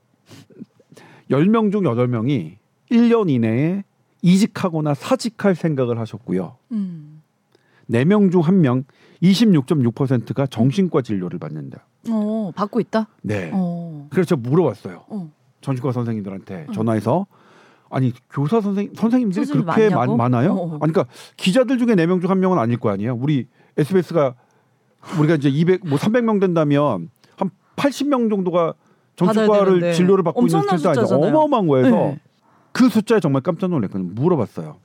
10명 1.30 1.70
중 1.72 1.82
8명이 1.82 2.56
1년 2.90 3.28
이내에 3.30 3.84
이직하거나 4.22 4.94
사직할 4.94 5.54
생각을 5.54 5.98
하셨고요. 5.98 6.56
음. 6.72 7.22
4명 7.90 8.32
중 8.32 8.40
1명 8.40 8.84
26.6%가 9.22 10.46
정신과 10.46 11.02
진료를 11.02 11.38
받는다. 11.38 11.86
어, 12.10 12.50
받고 12.54 12.80
있다? 12.80 13.08
네. 13.22 13.50
어. 13.52 14.06
그래서 14.10 14.36
물어봤어요. 14.36 15.04
어. 15.08 15.30
정신과 15.60 15.92
선생님들한테 15.92 16.66
어. 16.68 16.72
전화해서 16.72 17.26
아니 17.90 18.12
교사 18.30 18.60
선생 18.60 18.90
선생님들이 18.94 19.46
그렇게 19.46 19.90
많, 19.90 20.16
많아요? 20.16 20.52
어, 20.52 20.56
어. 20.56 20.78
아니 20.82 20.92
그러니까 20.92 21.06
기자들 21.36 21.78
중에 21.78 21.94
4명 21.94 22.20
중 22.20 22.30
1명은 22.30 22.58
아닐 22.58 22.78
거 22.78 22.90
아니에요. 22.90 23.14
우리 23.14 23.46
SBS가 23.76 24.34
우리가 25.18 25.34
이제 25.34 25.48
200 25.48 25.86
뭐 25.86 25.98
300명 25.98 26.40
된다면 26.40 27.10
한 27.36 27.50
80명 27.76 28.30
정도가 28.30 28.74
정신과를 29.16 29.92
진료를 29.92 30.24
받고 30.24 30.46
있는 30.46 30.62
숫자가 30.62 31.16
어마어마한 31.16 31.66
거여서 31.66 31.90
네. 31.90 32.20
그 32.72 32.88
숫자에 32.88 33.20
정말 33.20 33.42
깜짝 33.42 33.70
놀랐거든요. 33.70 34.10
물어봤어요. 34.14 34.76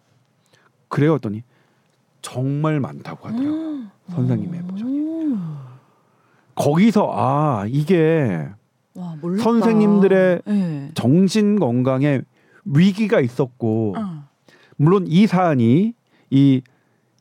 그래요? 0.89 1.13
했더니 1.13 1.44
정말 2.22 2.79
많다고 2.79 3.27
하더라고요. 3.27 3.84
선생님의 4.10 4.62
보정이. 4.63 5.00
거기서 6.56 7.12
아 7.15 7.65
이게 7.68 8.50
와, 8.94 9.15
선생님들의 9.22 10.41
네. 10.46 10.91
정신 10.94 11.58
건강에 11.58 12.22
위기가 12.66 13.20
있었고 13.20 13.96
어. 13.98 14.28
물론 14.78 15.06
이 15.08 15.28
사안이 15.28 15.94
이, 16.30 16.62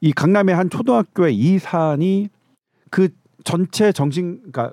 이 0.00 0.12
강남의 0.12 0.54
한 0.54 0.70
초등학교의 0.70 1.36
이 1.36 1.58
사안이 1.58 2.28
그 2.90 3.08
전체 3.44 3.92
정신 3.92 4.40
그러니까 4.52 4.72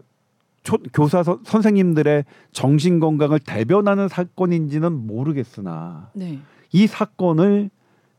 초, 0.63 0.77
교사 0.93 1.23
서, 1.23 1.39
선생님들의 1.43 2.25
정신 2.51 2.99
건강을 2.99 3.39
대변하는 3.39 4.07
사건인지는 4.07 4.91
모르겠으나 5.07 6.09
네. 6.13 6.39
이 6.71 6.87
사건을 6.87 7.69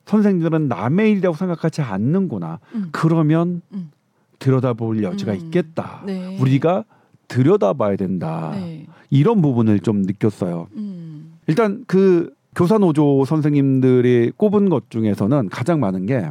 선생님들은 0.06 0.68
남의 0.68 1.10
일이라고 1.12 1.36
생각하지 1.36 1.82
않는구나. 1.82 2.60
음. 2.74 2.88
그러면 2.92 3.60
음. 3.72 3.90
들여다볼 4.38 5.02
여지가 5.02 5.32
음. 5.32 5.36
있겠다. 5.36 6.02
네. 6.06 6.38
우리가 6.38 6.84
들여다봐야 7.28 7.96
된다. 7.96 8.52
네. 8.54 8.86
이런 9.10 9.42
부분을 9.42 9.80
좀 9.80 10.02
느꼈어요. 10.02 10.68
음. 10.76 11.38
일단 11.48 11.84
그 11.88 12.35
교사 12.56 12.78
노조 12.78 13.26
선생님들이 13.26 14.32
꼽은 14.38 14.70
것 14.70 14.90
중에서는 14.90 15.50
가장 15.50 15.78
많은 15.78 16.06
게 16.06 16.30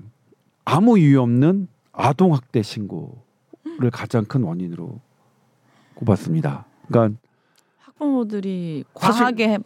아무 0.65 0.97
이유 0.97 1.21
없는 1.21 1.67
아동 1.91 2.33
학대 2.33 2.63
신고를 2.63 3.91
가장 3.93 4.25
큰 4.25 4.41
원인으로 4.41 4.99
꼽았습니다. 5.93 6.65
그러니까 6.87 7.19
학부모들이 7.77 8.85
과하게 8.95 9.59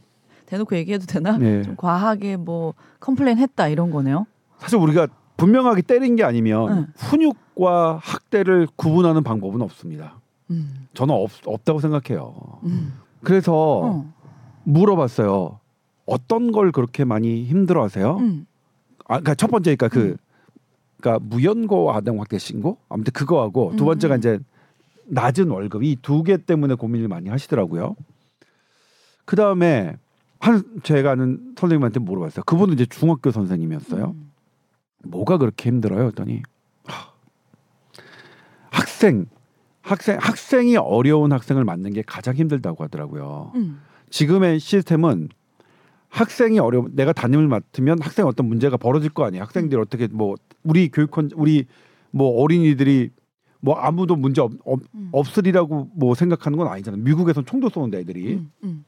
대놓고 0.48 0.76
얘기해도 0.76 1.06
되나? 1.06 1.38
네. 1.38 1.64
좀 1.64 1.78
과하게 1.78 2.36
뭐 2.36 2.74
complain 3.00 3.38
했다 3.38 3.70
이런 3.70 3.90
거네요. 3.90 4.28
사실 4.58 4.78
우리가 4.80 5.08
분명하게 5.38 5.84
때린 5.84 6.18
게 6.18 6.26
아니면 6.26 6.76
네. 6.82 6.88
훈육과 6.98 8.00
학대를 8.04 8.68
구분하는 8.76 9.24
방법은 9.24 9.62
없습니다. 9.62 10.20
음. 10.52 10.88
저는 10.94 11.16
없, 11.16 11.32
없다고 11.46 11.80
생각해요. 11.80 12.36
음. 12.66 13.00
그래서 13.24 13.54
어. 13.56 14.14
물어봤어요. 14.64 15.59
어떤 16.10 16.52
걸 16.52 16.72
그렇게 16.72 17.06
많이 17.06 17.44
힘들어하세요? 17.46 18.18
음. 18.18 18.46
아, 19.06 19.20
그러니까 19.20 19.36
첫 19.36 19.48
번째, 19.48 19.76
그러니까 19.76 19.88
그, 19.88 20.10
음. 20.10 20.18
그러니까 21.00 21.26
무연고 21.26 21.94
아동 21.94 22.20
학대 22.20 22.38
신고 22.38 22.78
아무튼 22.90 23.14
그거하고 23.14 23.74
두 23.78 23.86
번째가 23.86 24.16
음. 24.16 24.18
이제 24.20 24.40
낮은 25.08 25.50
월급 25.50 25.84
이 25.84 25.96
두 26.02 26.24
개 26.24 26.38
때문에 26.38 26.76
고민을 26.76 27.08
많이 27.08 27.30
하시더라고요. 27.30 27.96
그 29.26 29.36
다음에 29.36 29.96
한 30.40 30.64
제가 30.84 31.12
아는 31.12 31.54
선생님한테 31.58 32.00
물어봤어요. 32.00 32.44
그분은 32.46 32.74
이제 32.74 32.86
중학교 32.86 33.32
선생님이었어요. 33.32 34.14
음. 34.16 34.32
뭐가 35.06 35.38
그렇게 35.38 35.70
힘들어요? 35.70 36.08
했더니 36.08 36.42
하, 36.86 37.12
학생 38.72 39.26
학생 39.82 40.18
학생이 40.20 40.76
어려운 40.78 41.32
학생을 41.32 41.64
맡는 41.64 41.94
게 41.94 42.04
가장 42.06 42.36
힘들다고 42.36 42.84
하더라고요. 42.84 43.54
음. 43.56 43.82
지금의 44.10 44.60
시스템은 44.60 45.30
학생이 46.10 46.60
어려 46.60 46.86
내가 46.92 47.14
담임을 47.14 47.48
맡으면 47.48 48.02
학생 48.02 48.26
어떤 48.26 48.48
문제가 48.48 48.78
벌어질 48.78 49.10
거 49.10 49.26
아니에요. 49.26 49.44
학생들이 49.44 49.80
음. 49.80 49.82
어떻게 49.82 50.08
뭐 50.08 50.36
우리 50.64 50.90
교육원 50.90 51.30
우리 51.36 51.66
뭐 52.12 52.42
어린이들이 52.42 53.12
뭐 53.62 53.76
아무도 53.76 54.16
문제 54.16 54.42
없, 54.42 54.52
없, 54.66 54.80
음. 54.96 55.10
없으리라고 55.12 55.90
뭐 55.94 56.16
생각하는 56.16 56.58
건 56.58 56.68
아니잖아요. 56.68 57.02
미국에선 57.04 57.46
총도 57.46 57.70
쏘는데 57.70 58.00
애들이. 58.00 58.36
음, 58.36 58.52
음. 58.64 58.86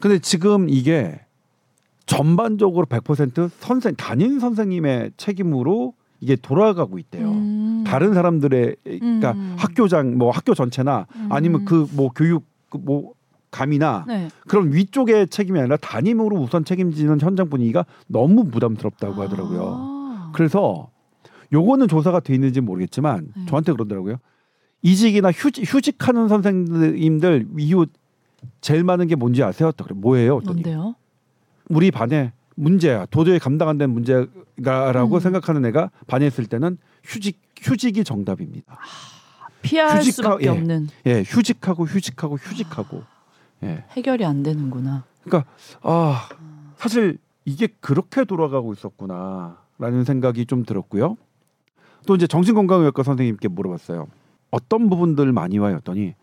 근데 0.00 0.18
지금 0.18 0.68
이게 0.68 1.20
전반적으로 2.06 2.86
100% 2.86 3.50
선생 3.58 3.94
담임 3.94 4.38
선생님의 4.38 5.12
책임으로 5.16 5.94
이게 6.20 6.36
돌아가고 6.36 6.98
있대요. 6.98 7.30
음. 7.30 7.84
다른 7.86 8.12
사람들의 8.12 8.76
그러니까 8.84 9.32
음. 9.32 9.54
학교장 9.58 10.18
뭐 10.18 10.30
학교 10.30 10.54
전체나 10.54 11.06
음. 11.16 11.28
아니면 11.30 11.64
그 11.64 11.86
뭐 11.92 12.10
교육 12.10 12.44
그 12.68 12.78
뭐 12.78 13.14
감이나 13.54 14.04
네. 14.08 14.28
그런 14.48 14.72
위쪽의 14.72 15.28
책임이 15.28 15.60
아니라 15.60 15.76
담임으로 15.76 16.36
우선 16.36 16.64
책임지는 16.64 17.20
현장 17.20 17.48
분위기가 17.48 17.86
너무 18.08 18.50
부담스럽다고 18.50 19.22
하더라고요. 19.22 19.62
아. 19.62 20.32
그래서 20.34 20.90
요거는 21.52 21.86
조사가 21.86 22.20
돼 22.20 22.34
있는지 22.34 22.60
모르겠지만 22.60 23.28
네. 23.36 23.46
저한테 23.46 23.72
그러더라고요. 23.72 24.16
이직이나 24.82 25.30
휴직, 25.30 25.72
휴직하는 25.72 26.26
선생님들 26.26 27.46
이후 27.58 27.86
제일 28.60 28.82
많은 28.82 29.06
게 29.06 29.14
뭔지 29.14 29.42
아세요? 29.44 29.70
그래 29.72 29.94
뭐예요? 29.94 30.40
뭔데요? 30.40 30.96
우리 31.68 31.92
반에 31.92 32.32
문제야. 32.56 33.06
도저히 33.06 33.38
감당 33.38 33.68
안 33.68 33.78
되는 33.78 33.94
문제가라고 33.94 35.14
음. 35.14 35.20
생각하는 35.20 35.64
애가 35.66 35.90
반에 36.08 36.26
있을 36.26 36.46
때는 36.46 36.76
휴직 37.04 37.40
휴직이 37.62 38.02
정답입니다. 38.04 38.74
아, 38.74 39.46
피할 39.62 39.98
휴직하, 39.98 40.12
수밖에 40.12 40.44
예, 40.44 40.48
없는. 40.48 40.88
예, 41.06 41.22
휴직하고 41.24 41.86
휴직하고 41.86 42.36
휴직하고. 42.36 43.13
예. 43.64 43.84
해결이 43.90 44.24
안 44.24 44.42
되는구나. 44.42 45.04
그러니까 45.24 45.50
아 45.82 46.28
사실 46.76 47.18
이게 47.44 47.68
그렇게 47.80 48.24
돌아가고 48.24 48.72
있었구나라는 48.72 50.04
생각이 50.04 50.46
좀 50.46 50.64
들었고요. 50.64 51.16
또 52.06 52.14
이제 52.14 52.26
정신건강의학과 52.26 53.02
선생님께 53.02 53.48
물어봤어요. 53.48 54.06
어떤 54.50 54.88
부분들 54.88 55.32
많이 55.32 55.58
와요? 55.58 55.76
했더니 55.76 56.14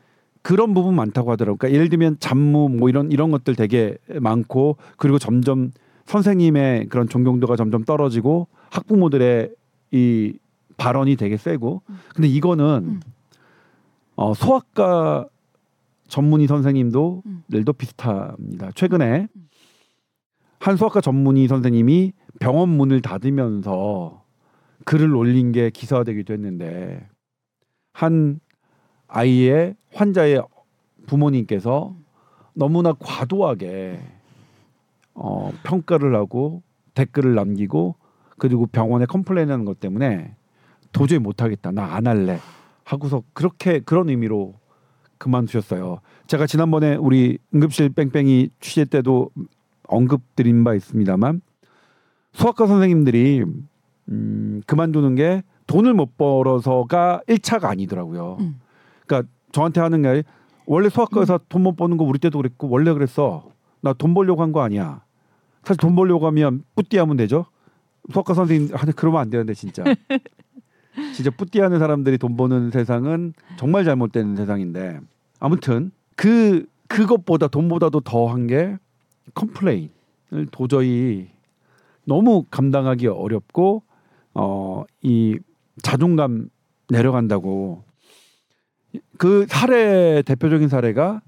그런 0.42 0.74
부분 0.74 0.96
많다고 0.96 1.32
하더라고요. 1.32 1.58
그러니까 1.58 1.76
예를 1.76 1.90
들면 1.90 2.18
잡무 2.20 2.70
뭐 2.70 2.90
이런 2.90 3.12
이런 3.12 3.32
것들 3.32 3.56
되게 3.56 3.98
많고 4.20 4.78
그리고 4.98 5.20
점점 5.20 5.72
선생님의 6.06 6.88
그런 6.88 7.08
존경도가 7.08 7.56
점점 7.56 7.84
떨어지고 7.84 8.48
학부모들의 8.70 9.54
이 9.92 10.34
발언이 10.78 11.16
되게 11.16 11.38
세고 11.38 11.82
근데 12.16 12.28
이거는 12.28 12.66
음. 12.66 13.00
어, 14.16 14.34
소아과 14.34 15.28
전문의 16.12 16.46
선생님도 16.48 17.24
음. 17.26 17.44
늘도 17.48 17.72
비슷합니다. 17.74 18.72
최근에 18.76 19.30
음. 19.34 19.50
한 20.60 20.76
소아과 20.76 21.00
전문의 21.00 21.48
선생님이 21.48 22.12
병원 22.40 22.68
문을 22.70 23.02
닫으면서 23.02 24.22
글을 24.84 25.16
올린 25.16 25.54
게 25.54 25.70
기사화되기도 25.70 26.34
했는데 26.34 27.08
한 27.94 28.42
아이의 29.08 29.76
환자의 29.94 30.44
부모님께서 31.08 31.96
너무나 32.54 32.92
과도하게 32.94 34.02
어, 35.14 35.52
평가를 35.64 36.14
하고 36.16 36.62
댓글을 36.94 37.36
남기고 37.36 37.96
그리고 38.38 38.68
병원에 38.68 39.06
컴플레인하는 39.06 39.64
것 39.64 39.80
때문에 39.80 40.36
도저히 40.92 41.20
못하겠다 41.20 41.72
나 41.72 41.96
안 41.96 42.06
할래 42.06 42.38
하고서 42.84 43.24
그렇게 43.34 43.80
그런 43.80 44.10
의미로 44.10 44.61
그만두셨어요. 45.22 46.00
제가 46.28 46.48
지난번에 46.48 46.96
우리 46.96 47.38
응급실 47.54 47.90
뺑뺑이 47.90 48.50
취재 48.60 48.86
때도 48.86 49.30
언급드린 49.88 50.64
바 50.64 50.74
있습니다만 50.74 51.42
소아과 52.34 52.66
선생님들이 52.68 53.44
음, 54.10 54.62
그만두는 54.66 55.16
게 55.16 55.44
돈을 55.68 55.94
못 55.94 56.18
벌어서가 56.18 57.22
1차가 57.28 57.66
아니더라고요. 57.66 58.38
음. 58.40 58.60
그러니까 59.06 59.30
저한테 59.52 59.80
하는 59.80 60.02
게 60.02 60.24
원래 60.66 60.90
소아과에서 60.90 61.36
음. 61.36 61.40
돈못 61.50 61.76
버는 61.76 61.98
거 61.98 62.04
우리 62.04 62.18
때도 62.20 62.40
그랬고 62.40 62.68
원래 62.70 62.92
그랬어. 62.94 63.50
나 63.82 63.94
돈 63.94 64.14
벌려고 64.14 64.42
한 64.42 64.52
거 64.52 64.62
아니야. 64.62 65.04
사실 65.64 65.78
돈 65.80 65.96
벌려고 65.96 66.26
하면 66.28 66.64
뿌띠하면 66.76 67.18
되죠. 67.18 67.46
소아과 68.12 68.34
선생님 68.34 68.76
아니 68.76 68.92
그러면 68.94 69.22
안 69.22 69.30
되는데 69.30 69.54
진짜. 69.54 69.84
진짜 71.14 71.30
뿌띠하는 71.32 71.80
사람들이 71.80 72.18
돈 72.18 72.36
버는 72.36 72.72
세상은 72.72 73.34
정말 73.58 73.84
잘못된 73.86 74.36
세상인데 74.36 75.00
아무튼 75.42 75.92
그 76.16 76.66
그것보다 76.88 77.50
돈보다도 77.50 78.00
더한 78.00 78.48
게 78.48 78.78
complain을 79.34 79.90
도저히 80.52 81.30
너무 82.06 82.46
감당하기 82.50 83.08
어렵고 83.08 83.84
어 84.34 84.86
이 85.02 85.40
자존감 85.82 86.50
내려간다고 86.90 87.84
그 89.18 89.46
사례 89.48 90.22
대표적인 90.22 90.68
사례가 90.68 91.22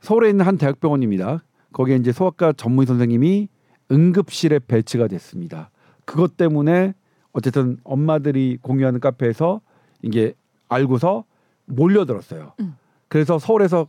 서울에 0.00 0.30
있는 0.30 0.46
한 0.46 0.56
대학병원입니다. 0.56 1.42
거기에 1.72 1.96
이제 1.96 2.10
소아과 2.12 2.52
전문의 2.54 2.86
선생님이 2.86 3.48
응급실에 3.92 4.60
배치가 4.60 5.08
됐습니다. 5.08 5.70
그것 6.04 6.36
때문에 6.36 6.94
어쨌든 7.32 7.78
엄마들이 7.84 8.58
공유하는 8.60 9.00
카페에서 9.00 9.60
이게 10.02 10.32
알고서 10.68 11.24
몰려들었어요. 11.66 12.54
음. 12.60 12.76
그래서 13.10 13.38
서울에서 13.40 13.88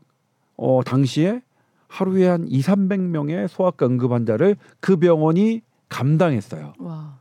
어 0.58 0.82
당시에 0.84 1.42
하루에 1.88 2.28
한 2.28 2.48
2, 2.48 2.60
300명의 2.62 3.48
소아과 3.48 3.86
응급 3.86 4.12
환자를 4.12 4.56
그 4.80 4.98
병원이 4.98 5.62
감당했어요. 5.90 6.74
와. 6.80 7.18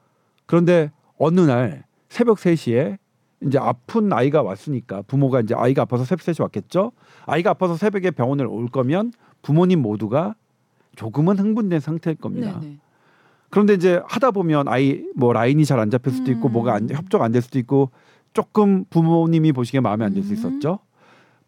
그런데 0.46 0.90
어느 1.18 1.40
날 1.40 1.84
새벽 2.08 2.38
3시에 2.38 2.96
이제 3.42 3.58
아픈 3.58 4.12
아이가 4.12 4.42
왔으니까 4.42 5.02
부모가 5.02 5.40
이제 5.40 5.54
아이가 5.54 5.82
아파서 5.82 6.04
새벽 6.04 6.24
3시 6.24 6.40
왔겠죠. 6.42 6.92
아이가 7.26 7.50
아파서 7.50 7.76
새벽에 7.76 8.10
병원을 8.10 8.46
올 8.46 8.68
거면 8.68 9.12
부모님 9.42 9.82
모두가 9.82 10.34
조금은 10.96 11.38
흥분된 11.38 11.80
상태일 11.80 12.16
겁니다. 12.16 12.58
네네. 12.60 12.78
그런데 13.50 13.74
이제 13.74 14.00
하다 14.06 14.30
보면 14.30 14.68
아이 14.68 15.04
뭐 15.16 15.32
라인이 15.34 15.64
잘 15.66 15.78
안 15.78 15.90
잡힐 15.90 16.12
수도 16.12 16.30
있고 16.32 16.48
음. 16.48 16.52
뭐가 16.52 16.74
안, 16.74 16.88
협조가 16.88 17.24
안 17.26 17.32
될 17.32 17.42
수도 17.42 17.58
있고 17.58 17.90
조금 18.32 18.84
부모님이 18.90 19.52
보시기에 19.52 19.80
마음에 19.80 20.04
안 20.06 20.14
들수 20.14 20.30
음. 20.30 20.34
있었죠. 20.34 20.78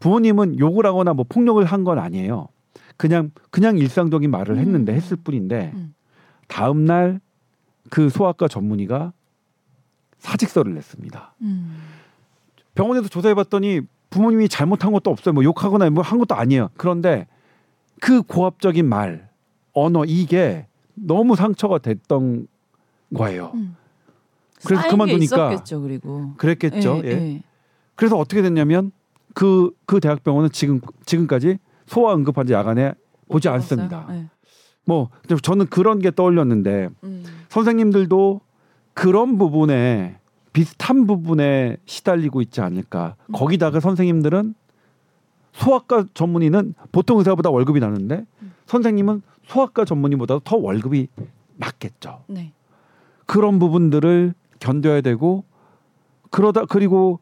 부모님은 0.02 0.58
욕을 0.58 0.84
하거나 0.84 1.12
뭐 1.14 1.24
폭력을 1.28 1.64
한 1.64 1.84
건 1.84 1.98
아니에요. 1.98 2.48
그냥 2.96 3.30
그냥 3.50 3.78
일상적인 3.78 4.30
말을 4.30 4.58
했는데 4.58 4.92
음. 4.92 4.96
했을 4.96 5.16
뿐인데 5.16 5.72
음. 5.74 5.94
다음 6.48 6.84
날 6.84 7.20
그 7.90 8.08
소아과 8.08 8.48
전문의가 8.48 9.12
사직서를 10.18 10.72
냈습니다. 10.74 11.34
음. 11.42 11.76
병원에서 12.74 13.08
조사해봤더니 13.08 13.82
부모님이 14.08 14.48
잘못한 14.48 14.92
것도 14.92 15.10
없어요. 15.10 15.34
뭐 15.34 15.44
욕하거나 15.44 15.90
뭐 15.90 16.02
한 16.02 16.18
것도 16.18 16.34
아니에요. 16.34 16.70
그런데 16.78 17.26
그 18.00 18.22
고압적인 18.22 18.88
말, 18.88 19.28
언어 19.74 20.04
이게 20.06 20.66
너무 20.94 21.36
상처가 21.36 21.78
됐던 21.78 22.46
거예요. 23.14 23.50
음. 23.54 23.76
그래서 24.64 24.88
그만두니까 24.88 25.52
있었겠죠, 25.52 25.82
그리고 25.82 26.32
그랬겠죠. 26.38 27.02
예, 27.04 27.08
예. 27.08 27.12
예. 27.12 27.42
그래서 27.94 28.16
어떻게 28.16 28.40
됐냐면 28.40 28.90
그그 29.34 29.72
그 29.86 30.00
대학병원은 30.00 30.50
지금 30.50 30.80
지금까지 31.06 31.58
소아 31.86 32.14
응급 32.14 32.38
환자 32.38 32.54
야간에 32.54 32.94
보지 33.28 33.48
않습니다. 33.48 34.06
예. 34.10 34.26
뭐 34.84 35.08
저는 35.42 35.66
그런 35.66 35.98
게 35.98 36.10
떠올렸는데 36.10 36.88
음. 37.04 37.24
선생님들도 37.48 38.40
그런 38.94 39.38
부분에 39.38 40.18
비슷한 40.52 41.06
부분에 41.06 41.76
시달리고 41.86 42.42
있지 42.42 42.60
않을까. 42.60 43.16
음. 43.26 43.32
거기다가 43.32 43.80
선생님들은 43.80 44.54
소아과 45.52 46.06
전문의는 46.14 46.74
보통 46.92 47.18
의사보다 47.18 47.50
월급이 47.50 47.80
나는데 47.80 48.24
음. 48.42 48.52
선생님은 48.66 49.22
소아과 49.46 49.84
전문의보다 49.84 50.40
더 50.44 50.56
월급이 50.56 51.08
낮겠죠. 51.56 52.24
네. 52.28 52.52
그런 53.26 53.58
부분들을 53.58 54.34
견뎌야 54.60 55.00
되고 55.00 55.44
그러다 56.30 56.64
그리고 56.64 57.20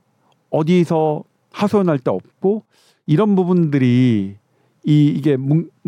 어디서 0.51 1.25
하소연할 1.53 1.99
데 1.99 2.11
없고 2.11 2.65
이런 3.07 3.35
부분들이 3.35 4.37
이 4.85 5.07
이게 5.07 5.37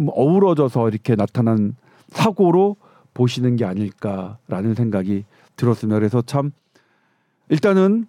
어우러져서 0.06 0.88
이렇게 0.88 1.16
나타난 1.16 1.76
사고로 2.08 2.76
보시는 3.14 3.56
게 3.56 3.64
아닐까라는 3.64 4.74
생각이 4.74 5.24
들었습니다. 5.56 5.98
그래서 5.98 6.22
참 6.22 6.52
일단은 7.48 8.06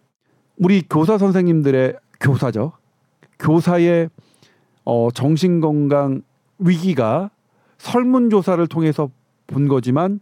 우리 0.58 0.82
교사 0.90 1.18
선생님들의 1.18 1.96
교사죠. 2.20 2.74
교사의 3.40 4.10
어, 4.86 5.10
정신건강 5.12 6.22
위기가 6.60 7.30
설문조사를 7.78 8.66
통해서 8.68 9.10
본 9.48 9.68
거지만 9.68 10.20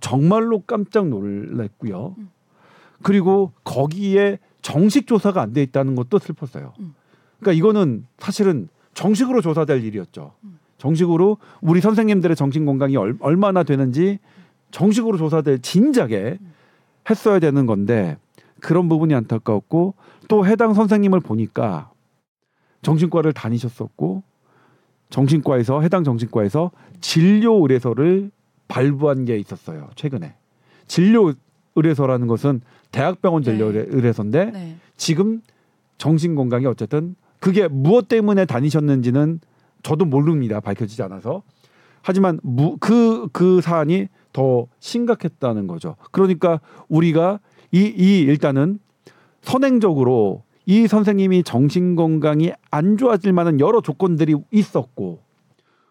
정말로 0.00 0.60
깜짝 0.60 1.08
놀랐고요. 1.08 2.14
음. 2.18 2.30
그리고 3.02 3.52
거기에 3.64 4.38
정식 4.64 5.06
조사가 5.06 5.42
안 5.42 5.52
돼 5.52 5.62
있다는 5.62 5.94
것도 5.94 6.18
슬펐어요. 6.18 6.72
음. 6.80 6.94
그러니까 7.38 7.52
이거는 7.58 8.06
사실은 8.18 8.68
정식으로 8.94 9.42
조사될 9.42 9.84
일이었죠. 9.84 10.32
음. 10.42 10.58
정식으로 10.78 11.36
우리 11.60 11.82
선생님들의 11.82 12.34
정신 12.34 12.64
건강이 12.64 12.96
얼, 12.96 13.36
마나 13.36 13.62
되는지 13.62 14.18
정식으로 14.70 15.18
조사될 15.18 15.60
진작에 15.60 16.38
했어야 17.08 17.38
되는 17.40 17.66
건데 17.66 18.16
그런 18.60 18.88
부분이 18.88 19.14
안타까웠고 19.14 19.94
또 20.28 20.46
해당 20.46 20.72
선생님을 20.72 21.20
보니까 21.20 21.90
정신과를 22.80 23.34
다니셨었고 23.34 24.22
정신과에서 25.10 25.82
해당 25.82 26.04
정신과에서 26.04 26.70
진료 27.02 27.60
의뢰서를 27.62 28.30
발부한 28.68 29.26
게 29.26 29.36
있었어요 29.36 29.90
최근에 29.94 30.34
진료 30.86 31.34
의뢰소라는 31.76 32.26
것은 32.26 32.60
대학병원 32.92 33.42
진료 33.42 33.72
네. 33.72 33.84
의뢰소인데 33.88 34.44
네. 34.52 34.76
지금 34.96 35.40
정신 35.98 36.34
건강이 36.34 36.66
어쨌든 36.66 37.16
그게 37.40 37.68
무엇 37.68 38.08
때문에 38.08 38.46
다니셨는지는 38.46 39.40
저도 39.82 40.04
모릅니다. 40.04 40.60
밝혀지지 40.60 41.02
않아서. 41.02 41.42
하지만 42.02 42.38
그그 42.80 43.28
그 43.32 43.60
사안이 43.60 44.08
더 44.32 44.66
심각했다는 44.80 45.66
거죠. 45.66 45.96
그러니까 46.10 46.60
우리가 46.88 47.40
이, 47.72 47.80
이 47.96 48.20
일단은 48.20 48.78
선행적으로 49.42 50.42
이 50.66 50.86
선생님이 50.86 51.42
정신 51.42 51.96
건강이 51.96 52.52
안 52.70 52.96
좋아질 52.96 53.32
만한 53.32 53.60
여러 53.60 53.80
조건들이 53.80 54.34
있었고 54.50 55.20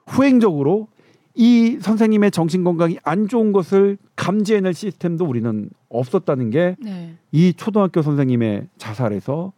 후행적으로 0.07 0.87
이 1.35 1.77
선생님의 1.81 2.31
정신 2.31 2.63
건강이 2.63 2.99
안 3.03 3.27
좋은 3.27 3.51
것을 3.53 3.97
감지해낼 4.15 4.73
시스템도 4.73 5.25
우리는 5.25 5.69
없었다는 5.89 6.51
게이 6.51 6.75
네. 6.79 7.51
초등학교 7.57 8.01
선생님의 8.01 8.67
자살에서 8.77 9.51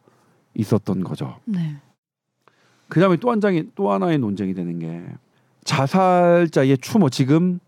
있었던 0.53 1.03
거죠. 1.03 1.37
네. 1.45 1.77
그다음에 2.87 3.17
또 3.17 3.31
한 3.31 3.41
장이 3.41 3.71
또 3.75 3.91
하나의 3.91 4.19
논쟁이 4.19 4.53
되는 4.53 4.79
게 4.79 5.03
자살자의 5.65 6.77
추모 6.77 7.09
지금 7.09 7.59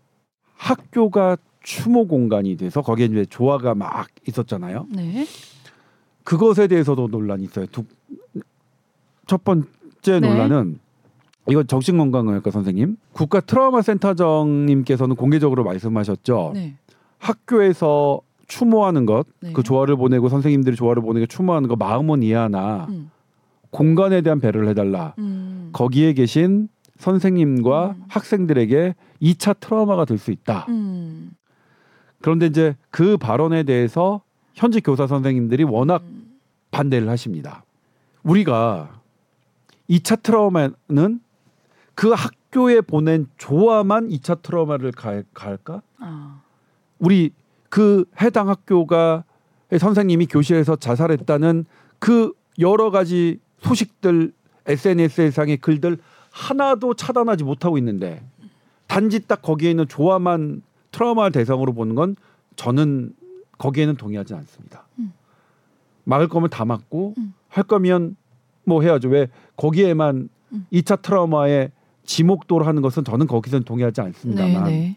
학교가 0.54 1.36
추모 1.62 2.06
공간이 2.06 2.56
돼서 2.56 2.80
거기에 2.80 3.06
이제 3.06 3.26
조화가 3.26 3.74
막 3.74 4.08
있었잖아요. 4.26 4.86
네. 4.90 5.26
그것에 6.24 6.66
대해서도 6.66 7.08
논란이 7.08 7.44
있어요. 7.44 7.66
두, 7.66 7.84
첫 9.26 9.44
번째 9.44 9.66
네. 10.04 10.20
논란은 10.20 10.78
이건 11.48 11.66
정신건강의학과 11.66 12.50
선생님 12.50 12.96
국가 13.12 13.40
트라우마 13.40 13.82
센터장님께서는 13.82 15.16
공개적으로 15.16 15.64
말씀하셨죠. 15.64 16.52
네. 16.54 16.74
학교에서 17.18 18.20
추모하는 18.46 19.06
것, 19.06 19.26
네. 19.40 19.52
그 19.52 19.62
조화를 19.62 19.96
보내고 19.96 20.28
선생님들이 20.28 20.76
조화를 20.76 21.02
보내고 21.02 21.26
추모하는 21.26 21.68
거 21.68 21.76
마음은 21.76 22.22
이해하나 22.22 22.86
음. 22.88 23.10
공간에 23.70 24.20
대한 24.22 24.40
배려를 24.40 24.68
해달라. 24.68 25.14
음. 25.18 25.70
거기에 25.72 26.14
계신 26.14 26.68
선생님과 26.98 27.94
음. 27.96 28.04
학생들에게 28.08 28.94
2차 29.22 29.60
트라우마가 29.60 30.04
될 30.04 30.18
수 30.18 30.30
있다. 30.30 30.66
음. 30.68 31.30
그런데 32.20 32.46
이제 32.46 32.74
그 32.90 33.16
발언에 33.16 33.62
대해서 33.62 34.22
현직 34.54 34.82
교사 34.82 35.06
선생님들이 35.06 35.64
워낙 35.64 36.02
음. 36.04 36.38
반대를 36.70 37.08
하십니다. 37.08 37.64
우리가 38.22 39.00
2차 39.90 40.22
트라우마는 40.22 41.20
그 41.98 42.12
학교에 42.12 42.80
보낸 42.80 43.26
조화만 43.38 44.08
2차 44.08 44.40
트라우마를 44.40 44.92
갈, 44.92 45.24
갈까? 45.34 45.82
아. 45.98 46.42
우리 47.00 47.32
그 47.70 48.04
해당 48.22 48.48
학교가 48.48 49.24
선생님이 49.76 50.26
교실에서 50.26 50.76
자살했다는 50.76 51.64
그 51.98 52.32
여러 52.60 52.92
가지 52.92 53.40
소식들 53.58 54.32
SNS상의 54.66 55.56
글들 55.56 55.98
하나도 56.30 56.94
차단하지 56.94 57.42
못하고 57.42 57.78
있는데 57.78 58.24
단지 58.86 59.26
딱 59.26 59.42
거기에 59.42 59.70
있는 59.70 59.88
조화만 59.88 60.62
트라우마 60.92 61.30
대상으로 61.30 61.72
보는 61.72 61.96
건 61.96 62.14
저는 62.54 63.12
거기에는 63.58 63.96
동의하지 63.96 64.34
않습니다. 64.34 64.86
음. 65.00 65.12
막을 66.04 66.28
거면 66.28 66.48
다 66.48 66.64
막고 66.64 67.14
음. 67.18 67.34
할 67.48 67.64
거면 67.64 68.14
뭐 68.62 68.82
해야죠. 68.82 69.08
왜 69.08 69.26
거기에만 69.56 70.28
음. 70.52 70.66
2차 70.72 71.02
트라우마에 71.02 71.72
지목도를 72.08 72.66
하는 72.66 72.80
것은 72.80 73.04
저는 73.04 73.26
거기서는 73.26 73.64
동의하지 73.64 74.00
않습니다만 74.00 74.64
네네. 74.64 74.70
네. 74.70 74.96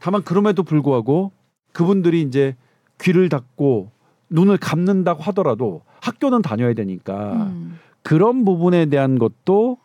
다만 0.00 0.22
그럼에도 0.22 0.62
불구하고 0.62 1.32
그분들이 1.72 2.22
이제 2.22 2.56
귀를 3.00 3.28
닫고 3.28 3.90
눈을 4.30 4.56
감는다고 4.56 5.22
하더라도 5.24 5.82
학교는 6.00 6.40
다녀야 6.40 6.72
되니까 6.72 7.34
음. 7.34 7.78
그런 8.02 8.44
부분에 8.44 8.86
대한 8.86 9.18
것도 9.18 9.76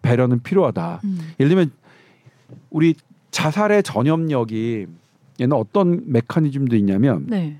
배려는 0.00 0.42
필요하다. 0.42 1.00
음. 1.04 1.18
예를 1.38 1.50
들면 1.50 1.70
우리 2.70 2.94
자살의 3.30 3.82
전염력이 3.82 4.86
얘는 5.40 5.56
어떤 5.56 6.02
메커니즘도 6.06 6.74
있냐면 6.76 7.26
네. 7.28 7.58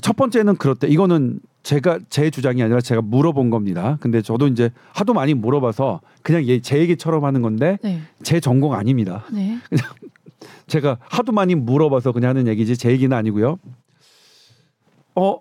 첫 0.00 0.16
번째는 0.16 0.56
그렇대. 0.56 0.86
이거는 0.86 1.40
제가 1.64 1.98
제 2.10 2.30
주장이 2.30 2.62
아니라 2.62 2.80
제가 2.80 3.00
물어본 3.00 3.48
겁니다. 3.48 3.96
근데 4.00 4.20
저도 4.20 4.46
이제 4.48 4.70
하도 4.92 5.14
많이 5.14 5.32
물어봐서 5.32 6.00
그냥 6.22 6.44
제 6.62 6.78
얘기처럼 6.78 7.24
하는 7.24 7.40
건데 7.40 7.78
네. 7.82 8.00
제 8.22 8.38
전공 8.38 8.74
아닙니다. 8.74 9.24
네. 9.32 9.58
그냥 9.68 9.86
제가 10.68 10.98
하도 11.00 11.32
많이 11.32 11.54
물어봐서 11.54 12.12
그냥 12.12 12.30
하는 12.30 12.46
얘기지 12.48 12.76
제 12.76 12.90
얘기는 12.90 13.16
아니고요. 13.16 13.58
어, 15.14 15.38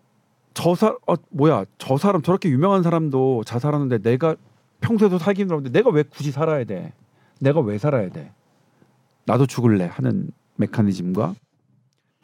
저 0.53 0.75
사, 0.75 0.95
어, 1.05 1.15
뭐야, 1.29 1.65
저 1.77 1.97
사람 1.97 2.21
저렇게 2.21 2.49
유명한 2.49 2.83
사람도 2.83 3.43
자살하는데 3.43 3.97
내가 3.97 4.37
평소에도 4.79 5.17
살기 5.17 5.41
힘들었는데 5.41 5.77
내가 5.77 5.89
왜 5.89 6.03
굳이 6.03 6.31
살아야 6.31 6.63
돼? 6.63 6.93
내가 7.41 7.59
왜 7.59 7.77
살아야 7.77 8.09
돼? 8.09 8.31
나도 9.25 9.45
죽을래 9.45 9.89
하는 9.91 10.29
메커니즘과 10.55 11.35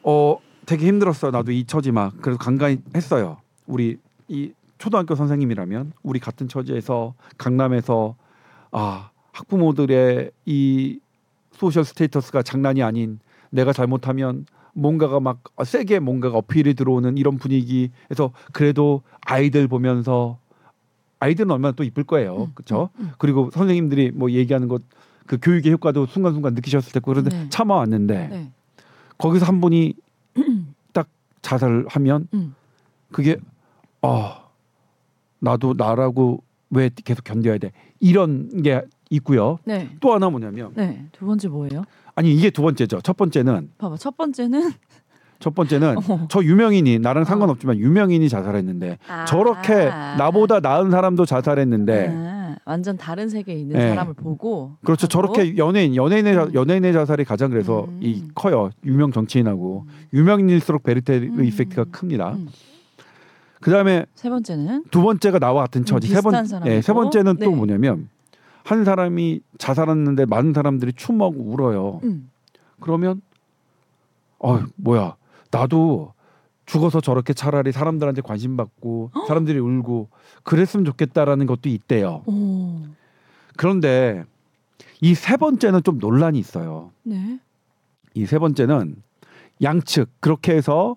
어 0.04 0.38
되게 0.64 0.86
힘들었어 0.86 1.30
나도 1.30 1.52
이 1.52 1.64
처지 1.64 1.92
막 1.92 2.14
그래서 2.20 2.38
간간히 2.38 2.78
했어요 2.94 3.38
우리 3.70 3.98
이 4.28 4.52
초등학교 4.78 5.14
선생님이라면 5.14 5.92
우리 6.02 6.20
같은 6.20 6.48
처지에서 6.48 7.14
강남에서 7.38 8.16
아 8.70 9.10
학부모들의 9.32 10.30
이 10.46 11.00
social 11.52 11.84
status가 11.84 12.42
장난이 12.42 12.82
아닌 12.82 13.18
내가 13.50 13.72
잘못하면 13.72 14.46
뭔가가 14.72 15.20
막 15.20 15.40
세게 15.64 15.98
뭔가가 15.98 16.38
어필이 16.38 16.74
들어오는 16.74 17.18
이런 17.18 17.36
분위기에서 17.36 18.32
그래도 18.52 19.02
아이들 19.22 19.68
보면서 19.68 20.38
아이들은 21.18 21.50
얼마나 21.50 21.72
또 21.72 21.84
이쁠 21.84 22.04
거예요. 22.04 22.44
음, 22.44 22.52
그렇죠? 22.54 22.88
음, 22.98 23.04
음. 23.04 23.10
그리고 23.18 23.50
선생님들이 23.52 24.12
뭐 24.12 24.30
얘기하는 24.30 24.68
것 24.68 24.82
그 25.30 25.38
교육의 25.40 25.70
효과도 25.70 26.06
순간순간 26.06 26.54
느끼셨을 26.54 26.90
테고 26.90 27.12
그런데 27.12 27.30
네. 27.30 27.48
참아왔는데 27.50 28.28
네. 28.28 28.52
거기서 29.16 29.46
한 29.46 29.60
분이 29.60 29.94
딱 30.92 31.06
자살을 31.40 31.86
하면 31.88 32.26
음. 32.34 32.56
그게 33.12 33.36
어 34.02 34.50
나도 35.38 35.74
나라고 35.76 36.42
왜 36.70 36.90
계속 37.04 37.24
견뎌야 37.24 37.58
돼 37.58 37.72
이런 37.98 38.62
게 38.62 38.82
있고요. 39.10 39.58
네. 39.64 39.88
또 40.00 40.12
하나 40.12 40.30
뭐냐면 40.30 40.72
네. 40.74 41.06
두 41.12 41.26
번째 41.26 41.48
뭐예요? 41.48 41.84
아니 42.14 42.32
이게 42.32 42.50
두 42.50 42.62
번째죠. 42.62 43.00
첫 43.02 43.16
번째는 43.16 43.72
봐봐. 43.78 43.96
첫 43.96 44.16
번째는 44.16 44.70
첫 45.40 45.54
번째는 45.54 45.96
어. 45.98 46.26
저 46.28 46.44
유명인이 46.44 46.98
나랑 46.98 47.24
상관없지만 47.24 47.78
유명인이 47.78 48.28
자살했는데 48.28 48.98
아. 49.08 49.24
저렇게 49.24 49.86
나보다 50.18 50.60
나은 50.60 50.90
사람도 50.90 51.24
자살했는데 51.24 52.08
아. 52.14 52.56
완전 52.64 52.96
다른 52.96 53.28
세계에 53.28 53.56
있는 53.56 53.76
네. 53.76 53.88
사람을 53.88 54.14
보고 54.14 54.76
그렇죠. 54.84 55.06
하고? 55.06 55.32
저렇게 55.32 55.56
연예인 55.56 55.96
연예인의 55.96 56.34
자, 56.34 56.44
음. 56.44 56.54
연예인의 56.54 56.92
자살이 56.92 57.24
가장 57.24 57.50
그래서 57.50 57.86
음. 57.88 57.98
이 58.02 58.22
커요. 58.34 58.70
유명 58.84 59.12
정치인하고 59.12 59.86
음. 59.88 59.92
유명인일수록 60.12 60.82
베르테르 60.82 61.26
음. 61.26 61.44
이펙트가 61.44 61.84
큽니다. 61.90 62.36
음. 63.60 63.64
그다음에 63.64 64.06
세 64.14 64.30
번째는 64.30 64.84
두 64.90 65.02
번째가 65.02 65.38
나와 65.38 65.62
같은 65.62 65.84
처지. 65.84 66.08
세 66.08 66.20
번, 66.20 66.44
네, 66.64 66.80
세 66.80 66.92
번째는 66.92 67.36
네. 67.36 67.44
또 67.44 67.52
뭐냐면 67.52 68.08
한 68.64 68.84
사람이 68.84 69.40
자살했는데 69.58 70.26
많은 70.26 70.52
사람들이 70.52 70.92
추모하고 70.94 71.42
울어요. 71.42 72.00
음. 72.04 72.30
그러면 72.80 73.20
어 74.38 74.60
뭐야 74.76 75.16
나도 75.50 76.14
죽어서 76.66 77.00
저렇게 77.00 77.32
차라리 77.34 77.72
사람들한테 77.72 78.22
관심 78.22 78.56
받고 78.56 79.10
어? 79.12 79.26
사람들이 79.26 79.58
울고 79.58 80.08
그랬으면 80.44 80.84
좋겠다라는 80.86 81.46
것도 81.46 81.68
있대요. 81.68 82.22
오. 82.26 82.80
그런데 83.56 84.24
이 85.02 85.14
세 85.14 85.36
번째는 85.36 85.82
좀 85.82 85.98
논란이 85.98 86.38
있어요. 86.38 86.92
네. 87.02 87.38
이 88.14 88.24
세 88.24 88.38
번째는 88.38 88.96
양측 89.62 90.08
그렇게 90.20 90.52
해서 90.54 90.96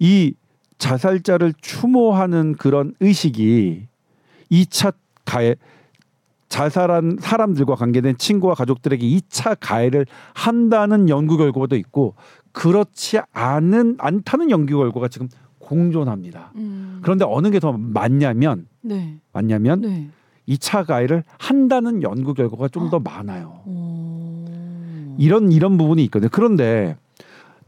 이 0.00 0.34
자살자를 0.82 1.54
추모하는 1.60 2.56
그런 2.56 2.92
의식이 2.98 3.86
2차 4.50 4.92
가해 5.24 5.54
자살한 6.48 7.18
사람들과 7.20 7.76
관계된 7.76 8.18
친구와 8.18 8.54
가족들에게 8.54 9.06
2차 9.06 9.56
가해를 9.60 10.06
한다는 10.34 11.08
연구 11.08 11.36
결과도 11.36 11.76
있고 11.76 12.16
그렇지 12.50 13.20
않은 13.32 13.94
않다는 13.98 14.50
연구 14.50 14.76
결과가 14.78 15.06
지금 15.06 15.28
공존합니다. 15.60 16.50
음. 16.56 16.98
그런데 17.02 17.24
어느 17.28 17.50
게 17.50 17.60
더 17.60 17.72
맞냐면 17.72 18.66
네. 18.80 19.18
맞냐면 19.32 19.82
네. 19.82 20.10
2차 20.48 20.84
가해를 20.84 21.22
한다는 21.38 22.02
연구 22.02 22.34
결과가 22.34 22.66
좀더 22.66 22.98
많아요. 22.98 23.62
오. 23.66 25.14
이런 25.16 25.52
이런 25.52 25.78
부분이 25.78 26.02
있거든요. 26.06 26.28
그런데 26.32 26.96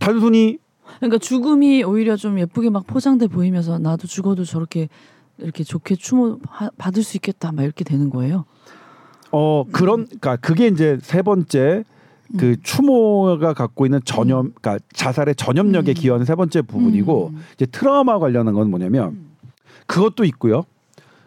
단순히 0.00 0.58
그러니까 0.96 1.18
죽음이 1.18 1.82
오히려 1.84 2.16
좀 2.16 2.38
예쁘게 2.38 2.70
막 2.70 2.86
포장돼 2.86 3.28
보이면서 3.28 3.78
나도 3.78 4.06
죽어도 4.06 4.44
저렇게 4.44 4.88
이렇게 5.38 5.64
좋게 5.64 5.96
추모 5.96 6.38
받을 6.78 7.02
수 7.02 7.16
있겠다 7.16 7.52
막 7.52 7.62
이렇게 7.62 7.84
되는 7.84 8.10
거예요. 8.10 8.44
어 9.32 9.64
그런 9.72 10.06
그러니까 10.06 10.36
그게 10.36 10.68
이제 10.68 10.98
세 11.02 11.22
번째 11.22 11.84
그 12.38 12.50
음. 12.50 12.56
추모가 12.62 13.52
갖고 13.52 13.86
있는 13.86 14.00
전염, 14.04 14.46
음. 14.46 14.52
그러니까 14.60 14.84
자살의 14.92 15.34
전염력에 15.34 15.92
음. 15.92 15.94
기여하는 15.94 16.24
세 16.26 16.34
번째 16.34 16.62
부분이고 16.62 17.30
음. 17.34 17.40
이제 17.54 17.66
트라우마 17.66 18.18
관련한 18.18 18.54
건 18.54 18.70
뭐냐면 18.70 19.10
음. 19.10 19.30
그것도 19.86 20.24
있고요. 20.24 20.64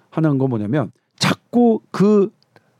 하는 0.09 0.37
건 0.37 0.49
뭐냐면 0.49 0.91
자꾸 1.19 1.81
그 1.91 2.31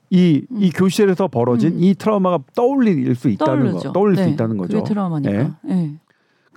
이, 0.09 0.45
음. 0.51 0.63
이 0.63 0.71
교실에서 0.71 1.27
벌어진 1.27 1.73
음. 1.73 1.83
이 1.83 1.93
트라우마가 1.93 2.39
떠올릴 2.55 3.13
수 3.15 3.29
있다는 3.29 3.63
떠오르죠. 3.71 3.87
거, 3.87 3.93
떠올릴 3.93 4.15
네. 4.15 4.23
수 4.23 4.29
있다는 4.29 4.57
거죠. 4.57 4.83
트라우마니까. 4.83 5.31
네. 5.31 5.51
네. 5.63 5.95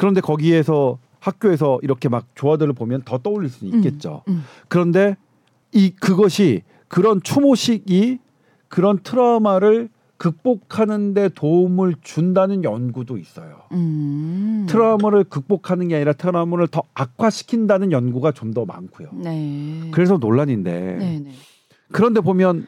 그런데 0.01 0.23
거기에서 0.23 0.99
학교에서 1.19 1.79
이렇게 1.83 2.09
막 2.09 2.25
조화들을 2.35 2.73
보면 2.73 3.03
더 3.05 3.19
떠올릴 3.19 3.51
수 3.51 3.67
있겠죠. 3.67 4.23
음. 4.29 4.33
음. 4.33 4.45
그런데 4.67 5.15
이 5.73 5.91
그것이 5.91 6.63
그런 6.89 7.21
추모식이 7.23 8.19
그런 8.69 8.99
트라우마를 9.03 9.91
극복하는데 10.17 11.29
도움을 11.35 11.97
준다는 12.01 12.65
연구도 12.65 13.19
있어요. 13.19 13.57
음. 13.73 14.65
트라우마를 14.71 15.25
극복하는 15.25 15.89
게 15.89 15.97
아니라 15.97 16.15
트라우마를 16.15 16.69
더 16.69 16.83
악화시킨다는 16.95 17.93
연구가 17.93 18.33
좀 18.33 18.55
더 18.55 18.65
많고요. 18.65 19.11
네. 19.13 19.91
그래서 19.91 20.17
논란인데 20.17 20.71
네네. 20.73 21.19
네. 21.19 21.31
그런데 21.93 22.21
보면 22.23 22.67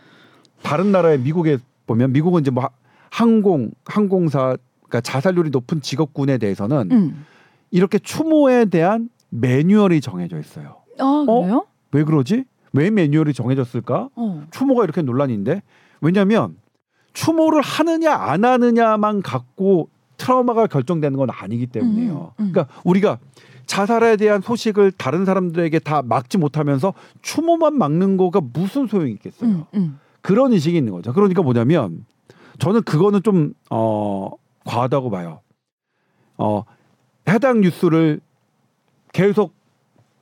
다른 0.63 0.93
나라의 0.93 1.19
미국에 1.21 1.57
보면 1.87 2.13
미국은 2.13 2.43
이제 2.43 2.51
뭐 2.51 2.69
항공 3.09 3.71
항공사 3.87 4.59
그러니까 4.93 5.01
자살률이 5.01 5.49
높은 5.49 5.81
직업군에 5.81 6.37
대해서는 6.37 6.93
음. 6.93 7.25
이렇게 7.71 7.99
추모에 7.99 8.67
대한 8.67 9.09
매뉴얼이 9.31 10.03
정해져 10.03 10.39
있어요. 10.39 10.83
아, 10.99 11.25
그래요? 11.27 11.57
어? 11.57 11.63
왜 11.93 12.05
그러지? 12.05 12.45
왜 12.75 12.91
매뉴얼이 12.91 13.33
정해졌을까? 13.33 14.11
어. 14.15 14.47
추모가 14.51 14.85
이렇게 14.85 15.01
논란인데 15.01 15.63
왜냐하면 16.03 16.57
추모를 17.15 17.63
하느냐 17.63 18.15
안 18.15 18.45
하느냐만 18.45 19.23
갖고 19.23 19.89
트라우마가 20.19 20.67
결정되는 20.67 21.17
건 21.19 21.31
아니기 21.31 21.67
때문에요. 21.67 22.35
음, 22.39 22.45
음. 22.45 22.53
그러니까 22.53 22.75
우리가 22.85 23.19
자살에 23.65 24.17
대한 24.17 24.43
소식을 24.43 24.93
다른 24.93 25.25
사람들에게 25.25 25.79
다 25.79 26.03
막지 26.03 26.37
못하면서 26.37 26.93
추모만 27.23 27.79
막는 27.79 28.19
거가 28.19 28.43
무슨 28.53 28.87
소용이 28.87 29.13
있겠어요. 29.13 29.51
음, 29.51 29.65
음. 29.75 29.99
그런 30.21 30.53
인식이 30.53 30.77
있는 30.77 30.93
거죠. 30.93 31.15
그러니까 31.15 31.43
뭐냐면 31.43 32.05
저는 32.59 32.83
그거는 32.83 33.23
좀 33.23 33.55
어, 33.71 34.31
과하다고 34.65 35.11
봐요. 35.11 35.41
어, 36.39 36.65
해당 37.29 37.61
뉴스를 37.61 38.21
계속 39.13 39.55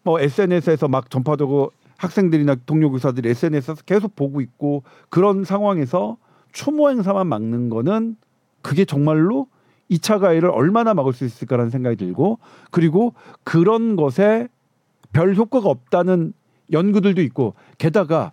뭐 0.03 0.21
SNS에서 0.21 0.89
막 0.89 1.11
전파되고 1.11 1.73
학생들이나 1.99 2.57
동료 2.67 2.91
교사들이 2.91 3.29
SNS에서 3.29 3.83
계속 3.85 4.17
보고 4.17 4.41
있고 4.41 4.83
그런 5.11 5.45
상황에서 5.45 6.17
추모 6.53 6.91
행사만 6.91 7.27
막는 7.27 7.69
거는 7.69 8.17
그게 8.63 8.85
정말로 8.85 9.47
2차 9.91 10.21
가해를 10.21 10.51
얼마나 10.51 10.95
막을 10.95 11.13
수 11.13 11.25
있을까라는 11.25 11.71
생각이 11.71 11.97
들고 11.97 12.39
그리고 12.71 13.15
그런 13.45 13.97
것에 13.97 14.49
별 15.13 15.35
효과가 15.35 15.69
없다는 15.69 16.33
연구들도 16.73 17.21
있고 17.23 17.55
게다가 17.79 18.33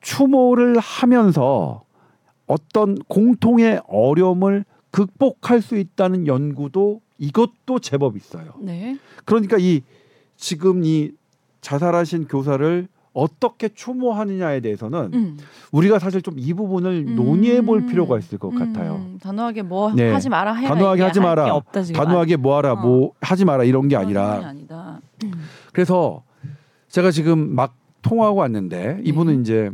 추모를 0.00 0.78
하면서 0.78 1.82
어떤 2.46 2.96
공통의 3.08 3.82
어려움을 3.86 4.64
극복할 4.90 5.60
수 5.62 5.76
있다는 5.76 6.26
연구도 6.26 7.00
이것도 7.18 7.78
제법 7.80 8.16
있어요. 8.16 8.54
네. 8.60 8.96
그러니까 9.24 9.56
이 9.58 9.82
지금 10.36 10.84
이 10.84 11.10
자살하신 11.60 12.28
교사를 12.28 12.88
어떻게 13.12 13.68
추모하느냐에 13.68 14.60
대해서는 14.60 15.10
음. 15.12 15.38
우리가 15.72 15.98
사실 15.98 16.22
좀 16.22 16.38
이 16.38 16.54
부분을 16.54 17.06
음. 17.08 17.16
논의해 17.16 17.62
볼 17.62 17.84
필요가 17.86 18.16
있을 18.18 18.38
것 18.38 18.52
음. 18.52 18.58
같아요. 18.58 19.04
단호하게 19.20 19.62
뭐 19.62 19.92
네. 19.92 20.12
하지 20.12 20.28
마라 20.28 20.54
해야 20.54 20.68
단호하게 20.68 21.02
하지 21.02 21.18
마라. 21.20 21.52
없다, 21.54 21.82
단호하게 21.82 22.36
뭐 22.36 22.56
하라 22.56 22.72
어. 22.74 22.76
뭐 22.76 23.12
하지 23.20 23.44
마라 23.44 23.64
이런 23.64 23.88
게 23.88 23.96
아니라. 23.96 24.52
음. 25.24 25.32
그래서 25.72 26.22
제가 26.88 27.10
지금 27.10 27.54
막 27.56 27.74
통화하고 28.02 28.38
왔는데 28.38 29.00
이분은 29.02 29.34
네. 29.36 29.40
이제 29.40 29.70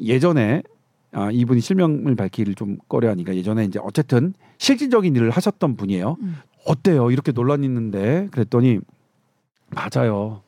예전에 0.00 0.62
아, 1.12 1.30
이분이 1.30 1.60
실명을 1.60 2.14
밝히기를 2.14 2.54
좀 2.54 2.78
꺼려하니까 2.88 3.34
예전에 3.34 3.64
이제 3.64 3.78
어쨌든 3.82 4.34
실질적인 4.58 5.14
일을 5.16 5.30
하셨던 5.30 5.76
분이에요. 5.76 6.16
음. 6.20 6.36
어때요? 6.66 7.10
이렇게 7.10 7.32
논란 7.32 7.64
있는데 7.64 8.28
그랬더니 8.32 8.80
맞아요. 9.70 10.42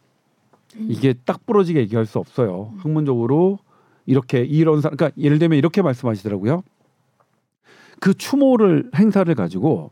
음. 0.76 0.86
이게 0.90 1.14
딱 1.24 1.46
부러지게 1.46 1.80
얘기할 1.80 2.06
수 2.06 2.18
없어요. 2.18 2.72
음. 2.74 2.78
학문적으로 2.80 3.58
이렇게 4.06 4.40
이런 4.42 4.80
사 4.80 4.90
그러니까 4.90 5.10
예를 5.22 5.38
들면 5.38 5.58
이렇게 5.58 5.82
말씀하시더라고요. 5.82 6.62
그 8.00 8.14
추모를 8.14 8.90
행사를 8.96 9.32
가지고 9.34 9.90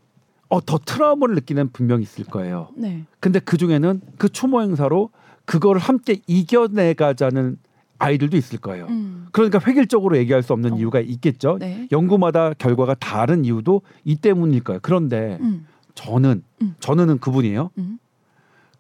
어 0.48 0.61
더 0.61 0.79
트라우마를 0.79 1.35
느끼는 1.37 1.70
분명히 1.72 2.02
있을 2.05 2.24
거예요. 2.24 2.68
네. 2.76 3.05
근데 3.20 3.40
그 3.40 3.57
중에는 3.57 4.00
그 4.16 4.29
추모 4.29 4.62
행사로 4.62 5.11
그거를 5.44 5.81
함께 5.81 6.20
이겨내 6.26 6.94
가자는 6.94 7.59
아이들도 7.98 8.37
있을 8.37 8.59
거예요. 8.59 8.87
음. 8.87 9.26
그러니까 9.32 9.61
획일적으로 9.66 10.16
얘기할 10.16 10.42
수 10.42 10.52
없는 10.52 10.74
어. 10.74 10.76
이유가 10.76 11.00
있겠죠. 11.00 11.59
네. 11.59 11.88
연구마다 11.92 12.52
결과가 12.54 12.94
다른 12.94 13.44
이유도 13.44 13.82
이 14.04 14.16
때문일 14.16 14.64
거예요. 14.64 14.80
그런데 14.82 15.38
음. 15.40 15.66
저는 15.94 16.42
음. 16.62 16.74
저는 16.80 17.18
그분이에요. 17.18 17.70
음. 17.78 17.98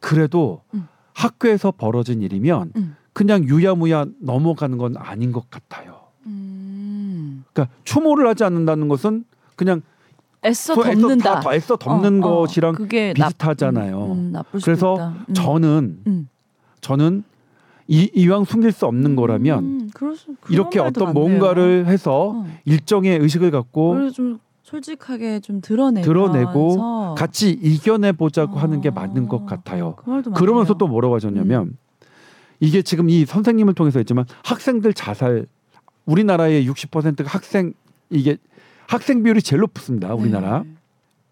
그래도 0.00 0.62
음. 0.74 0.86
학교에서 1.14 1.72
벌어진 1.72 2.22
일이면 2.22 2.72
음. 2.76 2.96
그냥 3.12 3.44
유야무야 3.44 4.06
넘어가는 4.20 4.76
건 4.76 4.96
아닌 4.98 5.32
것 5.32 5.50
같아요. 5.50 6.00
음. 6.26 7.44
그러니까 7.52 7.74
추모를 7.84 8.28
하지 8.28 8.44
않는다는 8.44 8.88
것은 8.88 9.24
그냥 9.56 9.82
애써 10.44 10.74
덮는다. 10.74 11.38
애써, 11.40 11.54
애써 11.54 11.76
덮는 11.76 12.22
어, 12.22 12.26
어. 12.26 12.40
것이랑 12.40 12.74
어, 12.74 12.86
비슷하잖아요. 13.14 14.12
음, 14.12 14.32
음, 14.36 14.60
그래서 14.62 15.14
음. 15.28 15.34
저는 15.34 16.02
음. 16.06 16.28
저는 16.80 17.24
이, 17.88 18.10
이왕 18.14 18.44
숨길 18.44 18.72
수 18.72 18.86
없는 18.86 19.16
거라면 19.16 19.90
그래서, 19.94 20.24
이렇게 20.50 20.80
어떤 20.80 21.12
뭔가를 21.12 21.86
해서 21.86 22.30
어. 22.36 22.46
일정의 22.64 23.18
의식을 23.18 23.50
갖고 23.50 24.10
좀 24.10 24.38
솔직하게 24.62 25.40
좀 25.40 25.60
드러내면서 25.60 26.08
드러내고 26.10 27.14
같이 27.16 27.50
이겨내 27.50 28.12
보자고 28.12 28.56
어... 28.56 28.58
하는 28.58 28.80
게 28.80 28.90
맞는 28.90 29.28
것 29.28 29.46
같아요. 29.46 29.94
그 29.96 30.22
그러면서 30.32 30.74
또 30.74 30.88
뭐라고 30.88 31.14
하셨냐면 31.14 31.62
음. 31.62 31.78
이게 32.58 32.82
지금 32.82 33.08
이 33.08 33.24
선생님을 33.24 33.74
통해서 33.74 34.00
했지만 34.00 34.24
학생들 34.42 34.92
자살 34.92 35.46
우리나라의 36.06 36.68
60%가 36.68 37.28
학생 37.28 37.74
이게 38.10 38.38
학생 38.88 39.22
비율이 39.22 39.42
제일 39.42 39.60
높습니다. 39.60 40.14
우리나라. 40.14 40.62
네. 40.64 40.70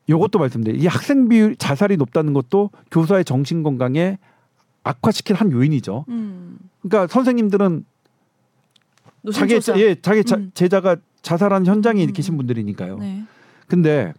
요것도 0.08 0.38
말씀드려요. 0.38 0.80
이 0.80 0.86
학생 0.86 1.28
비율 1.28 1.56
자살이 1.56 1.96
높다는 1.96 2.34
것도 2.34 2.70
교사의 2.90 3.24
정신 3.24 3.62
건강에 3.62 4.18
악화시킨 4.84 5.34
한 5.34 5.50
요인이죠. 5.50 6.04
음. 6.08 6.58
그러니까 6.82 7.12
선생님들은 7.12 7.84
자기 9.32 9.58
예 9.76 9.94
자기 10.00 10.22
음. 10.34 10.50
제자가 10.54 10.96
자살한 11.22 11.66
현장에 11.66 12.04
음. 12.04 12.12
계신 12.12 12.36
분들이니까요. 12.36 12.98
네. 12.98 13.24
근데 13.66 14.12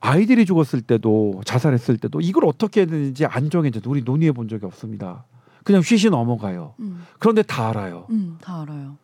아이들이 0.00 0.44
죽었을 0.46 0.80
때도 0.80 1.42
자살했을 1.44 1.98
때도 1.98 2.20
이걸 2.20 2.46
어떻게 2.46 2.80
해야 2.80 2.86
되는지 2.86 3.26
안 3.26 3.50
정해져도 3.50 3.90
우리 3.90 4.02
논의해 4.02 4.32
본 4.32 4.48
적이 4.48 4.66
없습니다. 4.66 5.24
그냥 5.62 5.82
쉬시 5.82 6.10
넘어가요. 6.10 6.74
음. 6.80 7.04
그런데 7.18 7.42
다 7.42 7.68
알아요. 7.70 8.06
음, 8.10 8.36
다 8.40 8.62
알아요. 8.62 8.96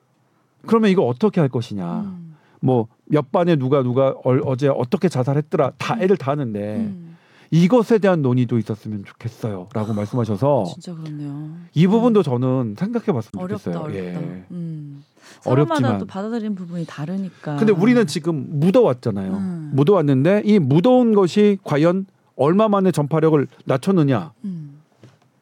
그러면 0.66 0.90
이거 0.90 1.02
어떻게 1.06 1.40
할 1.40 1.48
것이냐. 1.48 2.00
음. 2.00 2.36
뭐몇 2.60 3.32
반에 3.32 3.56
누가 3.56 3.82
누가 3.82 4.14
어, 4.24 4.56
제 4.56 4.68
어떻게 4.68 5.08
자살했더라 5.08 5.72
다 5.78 5.94
음. 5.94 6.02
애들 6.02 6.16
다 6.16 6.32
하는데 6.32 6.76
음. 6.76 7.09
이것에 7.50 7.98
대한 7.98 8.22
논의도 8.22 8.58
있었으면 8.58 9.04
좋겠어요라고 9.04 9.92
말씀하셔서 9.92 10.66
진짜 10.72 10.94
그렇네요. 10.94 11.50
이 11.74 11.86
부분도 11.86 12.22
저는 12.22 12.76
생각해봤으면 12.78 13.44
어렵다, 13.44 13.64
좋겠어요. 13.64 13.84
어렵다. 13.84 13.98
예. 13.98 14.44
음. 14.52 15.04
어렵지만 15.44 15.98
또 15.98 16.06
받아들이는 16.06 16.54
부분이 16.54 16.86
다르니까. 16.86 17.56
근데 17.56 17.72
우리는 17.72 18.06
지금 18.06 18.60
묻어왔잖아요. 18.60 19.32
음. 19.32 19.70
묻어왔는데 19.74 20.42
이 20.44 20.58
묻어온 20.58 21.14
것이 21.14 21.58
과연 21.64 22.06
얼마 22.36 22.68
만에 22.68 22.92
전파력을 22.92 23.46
낮췄느냐? 23.64 24.32
음. 24.44 24.80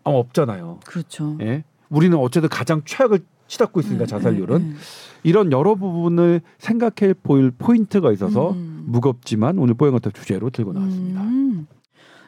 아마 0.04 0.16
없잖아요. 0.16 0.80
그렇죠. 0.86 1.36
예. 1.40 1.64
우리는 1.90 2.16
어쨌든 2.16 2.48
가장 2.48 2.82
최악을 2.84 3.20
치닫고 3.48 3.80
있으니까 3.80 4.04
네, 4.04 4.10
자살률은 4.10 4.58
네, 4.58 4.68
네. 4.68 4.74
이런 5.22 5.52
여러 5.52 5.74
부분을 5.74 6.42
생각해 6.58 7.14
보일 7.22 7.50
포인트가 7.50 8.12
있어서 8.12 8.52
음. 8.52 8.84
무겁지만 8.86 9.58
오늘 9.58 9.74
뽀얀거탑 9.74 10.14
주제로 10.14 10.50
들고 10.50 10.72
나왔습니다. 10.72 11.22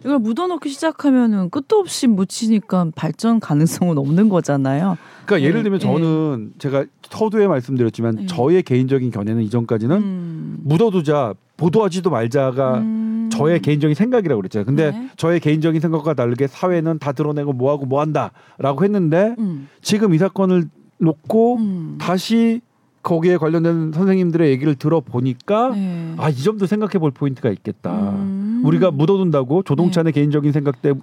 음. 0.01 0.07
이걸 0.07 0.19
묻어놓기 0.19 0.69
시작하면은 0.69 1.51
끝도 1.51 1.79
없이 1.79 2.07
묻히니까 2.07 2.89
발전 2.95 3.41
가능성은 3.41 3.99
없는 3.99 4.29
거잖아요. 4.29 4.97
그러니까 5.25 5.37
네, 5.37 5.43
예를 5.45 5.63
들면 5.63 5.81
네. 5.81 5.87
저는 5.87 6.53
제가 6.59 6.85
서두에 7.03 7.47
말씀드렸지만 7.47 8.17
네. 8.17 8.27
저의 8.27 8.63
개인적인 8.63 9.11
견해는 9.11 9.43
이전까지는 9.43 9.97
음. 9.97 10.59
묻어두자 10.65 11.35
보도하지도 11.57 12.11
말자가 12.11 12.79
음. 12.79 13.29
저의 13.33 13.61
개인적인 13.61 13.95
생각이라고 13.95 14.41
그랬죠. 14.41 14.65
근데 14.65 14.91
네. 14.91 15.09
저의 15.17 15.41
개인적인 15.41 15.81
생각과 15.81 16.15
다르게 16.15 16.47
사회는 16.47 16.99
다 16.99 17.13
드러내고 17.13 17.53
뭐하고 17.53 17.87
뭐한다라고 17.87 18.85
했는데 18.85 19.35
음. 19.39 19.69
지금 19.83 20.15
이 20.15 20.19
사건을 20.19 20.69
놓고 20.99 21.57
음. 21.57 21.99
다시 22.01 22.61
거기에 23.03 23.39
관련된 23.39 23.93
선생님들의 23.93 24.51
얘기를 24.51 24.75
들어보니까 24.75 25.71
네. 25.71 26.15
아이 26.19 26.35
점도 26.35 26.67
생각해 26.67 26.99
볼 26.99 27.11
포인트가 27.11 27.51
있겠다. 27.51 28.15
음. 28.61 28.65
우리가 28.65 28.91
묻어둔다고 28.91 29.63
조동찬의 29.63 30.13
네. 30.13 30.21
개인적인 30.21 30.53
생각 30.53 30.83
때문에 30.83 31.01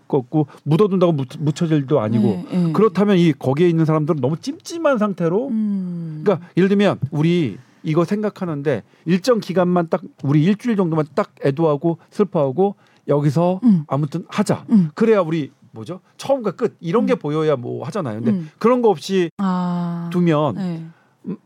묻어둔다고 0.64 1.14
묻혀질 1.40 1.78
일도 1.78 2.00
아니고 2.00 2.24
네. 2.24 2.46
네. 2.52 2.72
그렇다면 2.72 3.18
이 3.18 3.34
거기에 3.34 3.68
있는 3.68 3.86
사람들은 3.86 4.22
너무 4.22 4.38
찜찜한 4.38 4.98
상태로 4.98 5.48
음. 5.50 6.22
그러니까 6.24 6.48
예를 6.56 6.70
들면 6.70 7.00
우리 7.12 7.58
이거 7.84 8.04
생각하는데 8.04 8.84
일정 9.06 9.40
기간만 9.40 9.90
딱 9.90 10.02
우리 10.24 10.44
일주일 10.44 10.76
정도만 10.76 11.06
딱 11.16 11.32
애도하고 11.46 11.98
슬퍼하고 12.10 12.76
여기서 13.08 13.62
음. 13.64 13.84
아무튼 13.88 14.26
하자. 14.28 14.66
음. 14.70 14.90
그래야 14.94 15.22
우리 15.22 15.52
뭐죠? 15.72 16.02
처음과 16.18 16.52
끝 16.52 16.76
이런 16.80 17.06
게 17.06 17.14
음. 17.14 17.20
보여야 17.20 17.56
뭐 17.56 17.86
하잖아요. 17.86 18.22
근데 18.22 18.32
음. 18.32 18.50
그런 18.58 18.82
거 18.82 18.90
없이 18.90 19.30
아. 19.38 20.10
두면 20.12 20.56
네. 20.56 20.86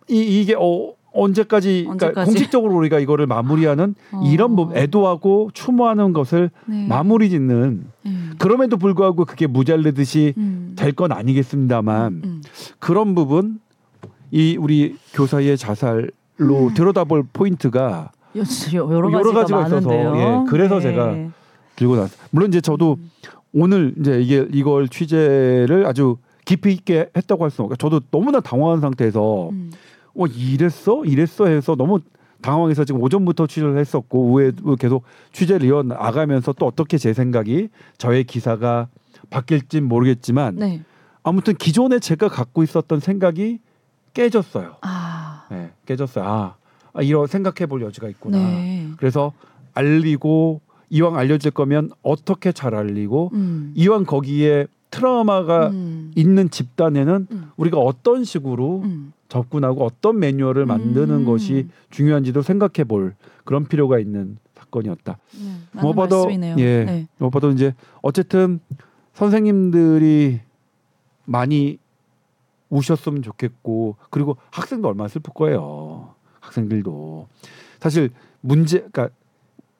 이 0.09 0.41
이게 0.41 0.55
어 0.57 0.93
언제까지, 1.13 1.83
그러니까 1.83 2.07
언제까지? 2.07 2.31
공식적으로 2.31 2.75
우리가 2.75 2.99
이거를 2.99 3.27
마무리하는 3.27 3.95
어. 4.11 4.23
이런 4.25 4.51
뭐 4.51 4.71
애도하고 4.75 5.51
추모하는 5.53 6.13
것을 6.13 6.51
네. 6.65 6.87
마무리 6.87 7.29
짓는 7.29 7.85
음. 8.05 8.33
그럼에도 8.37 8.77
불구하고 8.77 9.25
그게 9.25 9.47
무잘르듯이 9.47 10.33
음. 10.37 10.73
될건 10.77 11.11
아니겠습니다만 11.11 12.13
음, 12.13 12.21
음. 12.23 12.41
그런 12.79 13.13
부분 13.15 13.59
이 14.31 14.57
우리 14.57 14.95
교사의 15.13 15.57
자살로 15.57 16.09
음. 16.39 16.73
들여다볼 16.73 17.25
포인트가 17.33 18.11
여러, 18.73 19.11
여러 19.11 19.33
가지가, 19.33 19.67
있어서 19.67 19.93
예, 19.93 20.45
그래서 20.47 20.75
네. 20.75 20.81
제가 20.81 21.15
들고 21.75 21.95
나왔 21.97 22.09
물론 22.29 22.49
이제 22.49 22.61
저도 22.61 22.97
음. 22.99 23.11
오늘 23.53 23.93
이제 23.99 24.21
이게 24.21 24.47
이걸 24.53 24.87
취재를 24.87 25.85
아주 25.85 26.17
깊이 26.45 26.71
있게 26.71 27.09
했다고 27.15 27.43
할 27.43 27.51
수는 27.51 27.65
없고 27.65 27.75
저도 27.75 27.99
너무나 28.11 28.39
당황한 28.39 28.79
상태에서 28.79 29.49
음. 29.49 29.71
어 30.15 30.25
이랬어 30.25 31.05
이랬어 31.05 31.47
해서 31.47 31.75
너무 31.75 31.99
당황해서 32.41 32.85
지금 32.85 33.01
오전부터 33.01 33.47
취재를 33.47 33.77
했었고 33.77 34.19
오후에 34.19 34.51
계속 34.79 35.03
취재를 35.31 35.67
이어 35.67 35.83
나가면서 35.83 36.53
또 36.53 36.65
어떻게 36.65 36.97
제 36.97 37.13
생각이 37.13 37.69
저의 37.97 38.23
기사가 38.23 38.87
바뀔진 39.29 39.85
모르겠지만 39.85 40.55
네. 40.55 40.81
아무튼 41.23 41.55
기존에 41.55 41.99
제가 41.99 42.27
갖고 42.27 42.63
있었던 42.63 42.99
생각이 42.99 43.59
깨졌어요. 44.13 44.77
아. 44.81 45.45
네, 45.51 45.71
깨졌어요. 45.85 46.25
아, 46.25 46.55
아 46.93 47.01
이런 47.01 47.27
생각해 47.27 47.67
볼 47.67 47.81
여지가 47.83 48.09
있구나. 48.09 48.37
네. 48.37 48.87
그래서 48.97 49.31
알리고 49.73 50.61
이왕 50.89 51.17
알려질 51.17 51.51
거면 51.51 51.91
어떻게 52.01 52.51
잘 52.51 52.75
알리고 52.75 53.29
음. 53.33 53.71
이왕 53.75 54.05
거기에 54.05 54.67
트라우마가 54.91 55.69
음. 55.69 56.11
있는 56.15 56.49
집단에는 56.49 57.27
음. 57.31 57.51
우리가 57.57 57.79
어떤 57.79 58.23
식으로 58.23 58.81
음. 58.83 59.13
접근하고 59.29 59.85
어떤 59.85 60.19
매뉴얼을 60.19 60.65
만드는 60.65 61.09
음. 61.09 61.25
것이 61.25 61.69
중요한지도 61.89 62.41
생각해 62.41 62.83
볼 62.87 63.15
그런 63.45 63.65
필요가 63.65 63.97
있는 63.97 64.37
사건이었다. 64.55 65.17
네, 65.33 65.81
무엇보다 65.81 66.15
예, 66.57 66.83
네. 66.83 67.07
무엇보다 67.17 67.47
이제 67.49 67.73
어쨌든 68.01 68.59
선생님들이 69.13 70.41
많이 71.25 71.79
우셨으면 72.69 73.21
좋겠고 73.21 73.95
그리고 74.09 74.37
학생도 74.51 74.87
얼마나 74.87 75.07
슬플 75.07 75.33
거예요. 75.33 76.13
학생들도 76.41 77.27
사실 77.79 78.09
문제 78.41 78.79
그러니까 78.79 79.09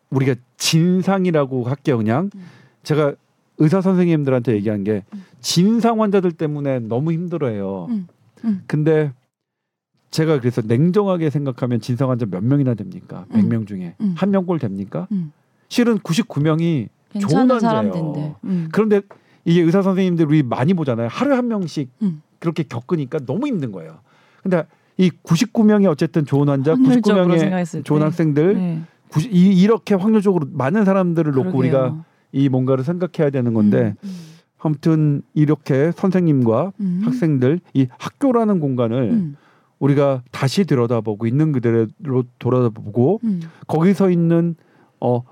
우리가 0.10 0.36
진상이라고 0.58 1.64
할게요 1.66 1.98
그냥 1.98 2.30
음. 2.36 2.46
제가 2.84 3.16
의사 3.62 3.80
선생님들한테 3.80 4.54
얘기한 4.56 4.84
게 4.84 5.04
음. 5.14 5.24
진상 5.40 6.02
환자들 6.02 6.32
때문에 6.32 6.80
너무 6.80 7.12
힘들어해요. 7.12 7.88
음. 7.90 8.08
음. 8.44 8.64
근데 8.66 9.14
제가 10.10 10.40
그래서 10.40 10.64
냉정하게 10.66 11.30
생각하면 11.30 11.80
진상 11.80 12.10
환자 12.10 12.26
몇 12.26 12.44
명이나 12.44 12.74
됩니까? 12.74 13.26
음. 13.32 13.42
100명 13.42 13.68
중에 13.68 13.94
음. 14.02 14.16
한 14.18 14.32
명꼴 14.32 14.58
됩니까? 14.58 15.08
음. 15.12 15.32
실은 15.70 16.00
99명이 16.00 16.90
좋은 17.20 17.52
환자예요. 17.52 18.36
음. 18.46 18.70
그런데 18.72 19.02
이게 19.46 19.62
의사 19.62 19.84
선생님들 19.84 20.26
우리 20.26 20.42
많이 20.42 20.74
보잖아요. 20.74 21.08
하루에 21.08 21.36
한 21.36 21.48
명씩 21.48 21.92
그렇게 22.40 22.64
겪으니까 22.64 23.20
너무 23.20 23.48
힘든 23.48 23.72
거예요. 23.72 24.00
근데 24.42 24.66
이 24.98 25.12
99명이 25.24 25.86
어쨌든 25.88 26.26
좋은 26.26 26.50
환자, 26.50 26.74
99명의 26.74 27.86
좋은 27.86 28.02
학생들 28.02 28.56
네. 28.56 28.82
90, 29.10 29.34
이, 29.34 29.62
이렇게 29.62 29.94
확률적으로 29.94 30.48
많은 30.52 30.84
사람들을 30.84 31.32
놓고 31.32 31.52
그러게요. 31.52 31.60
우리가 31.60 32.06
이 32.32 32.50
뭔가를 32.50 32.84
생각해야 32.84 33.30
되는 33.30 33.54
건데 33.54 33.96
음, 34.04 34.08
음. 34.08 34.32
아무튼 34.60 35.22
이렇게 35.34 35.92
선생님과 35.92 36.74
음. 36.80 37.02
학생들 37.04 37.60
이 37.74 37.88
학교라는 37.98 38.60
공간을 38.60 39.10
음. 39.12 39.36
우리가 39.80 40.22
다시 40.32 40.64
들여다보고 40.66 41.26
있는 41.26 41.52
그대로 41.52 41.88
돌아보고 42.38 43.20
음. 43.24 43.42
거기서 43.68 44.12
있는 44.12 44.56
어 45.00 45.24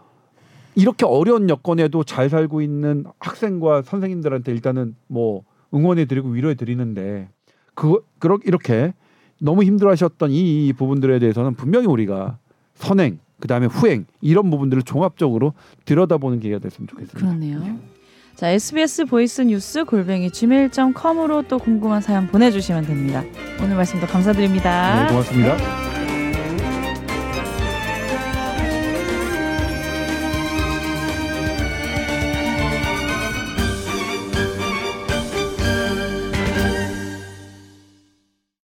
이렇게 0.75 1.05
어려운 1.05 1.49
여건에도 1.49 2.03
잘 2.03 2.29
살고 2.29 2.61
있는 2.61 3.05
학생과 3.19 3.83
선생님들한테 3.83 4.51
일단은 4.51 4.95
뭐 5.07 5.43
응원해 5.73 6.05
드리고 6.05 6.29
위로해 6.29 6.55
드리는데 6.55 7.29
그 7.75 8.03
그렇게 8.17 8.47
이렇게 8.47 8.93
너무 9.39 9.63
힘들어하셨던 9.63 10.31
이, 10.31 10.67
이 10.67 10.73
부분들에 10.73 11.19
대해서는 11.19 11.53
분명히 11.53 11.85
우리가 11.85 12.39
선행 12.73 13.19
그다음에 13.39 13.65
후행 13.67 14.05
이런 14.21 14.49
부분들을 14.49 14.83
종합적으로 14.83 15.53
들여다보는 15.85 16.39
기회가 16.39 16.59
됐으면 16.59 16.87
좋겠습니다. 16.87 17.19
그렇네요. 17.19 17.59
네. 17.59 17.75
자, 18.35 18.47
SBS 18.49 19.05
voice 19.05 19.41
news 19.41 19.83
골뱅이 19.83 20.31
gmail.com으로 20.31 21.43
또 21.49 21.59
궁금한 21.59 22.01
사연 22.01 22.27
보내주시면 22.27 22.85
됩니다. 22.85 23.23
오늘 23.61 23.75
말씀도 23.75 24.07
감사드립니다. 24.07 25.03
네, 25.03 25.09
고맙습니다. 25.09 25.88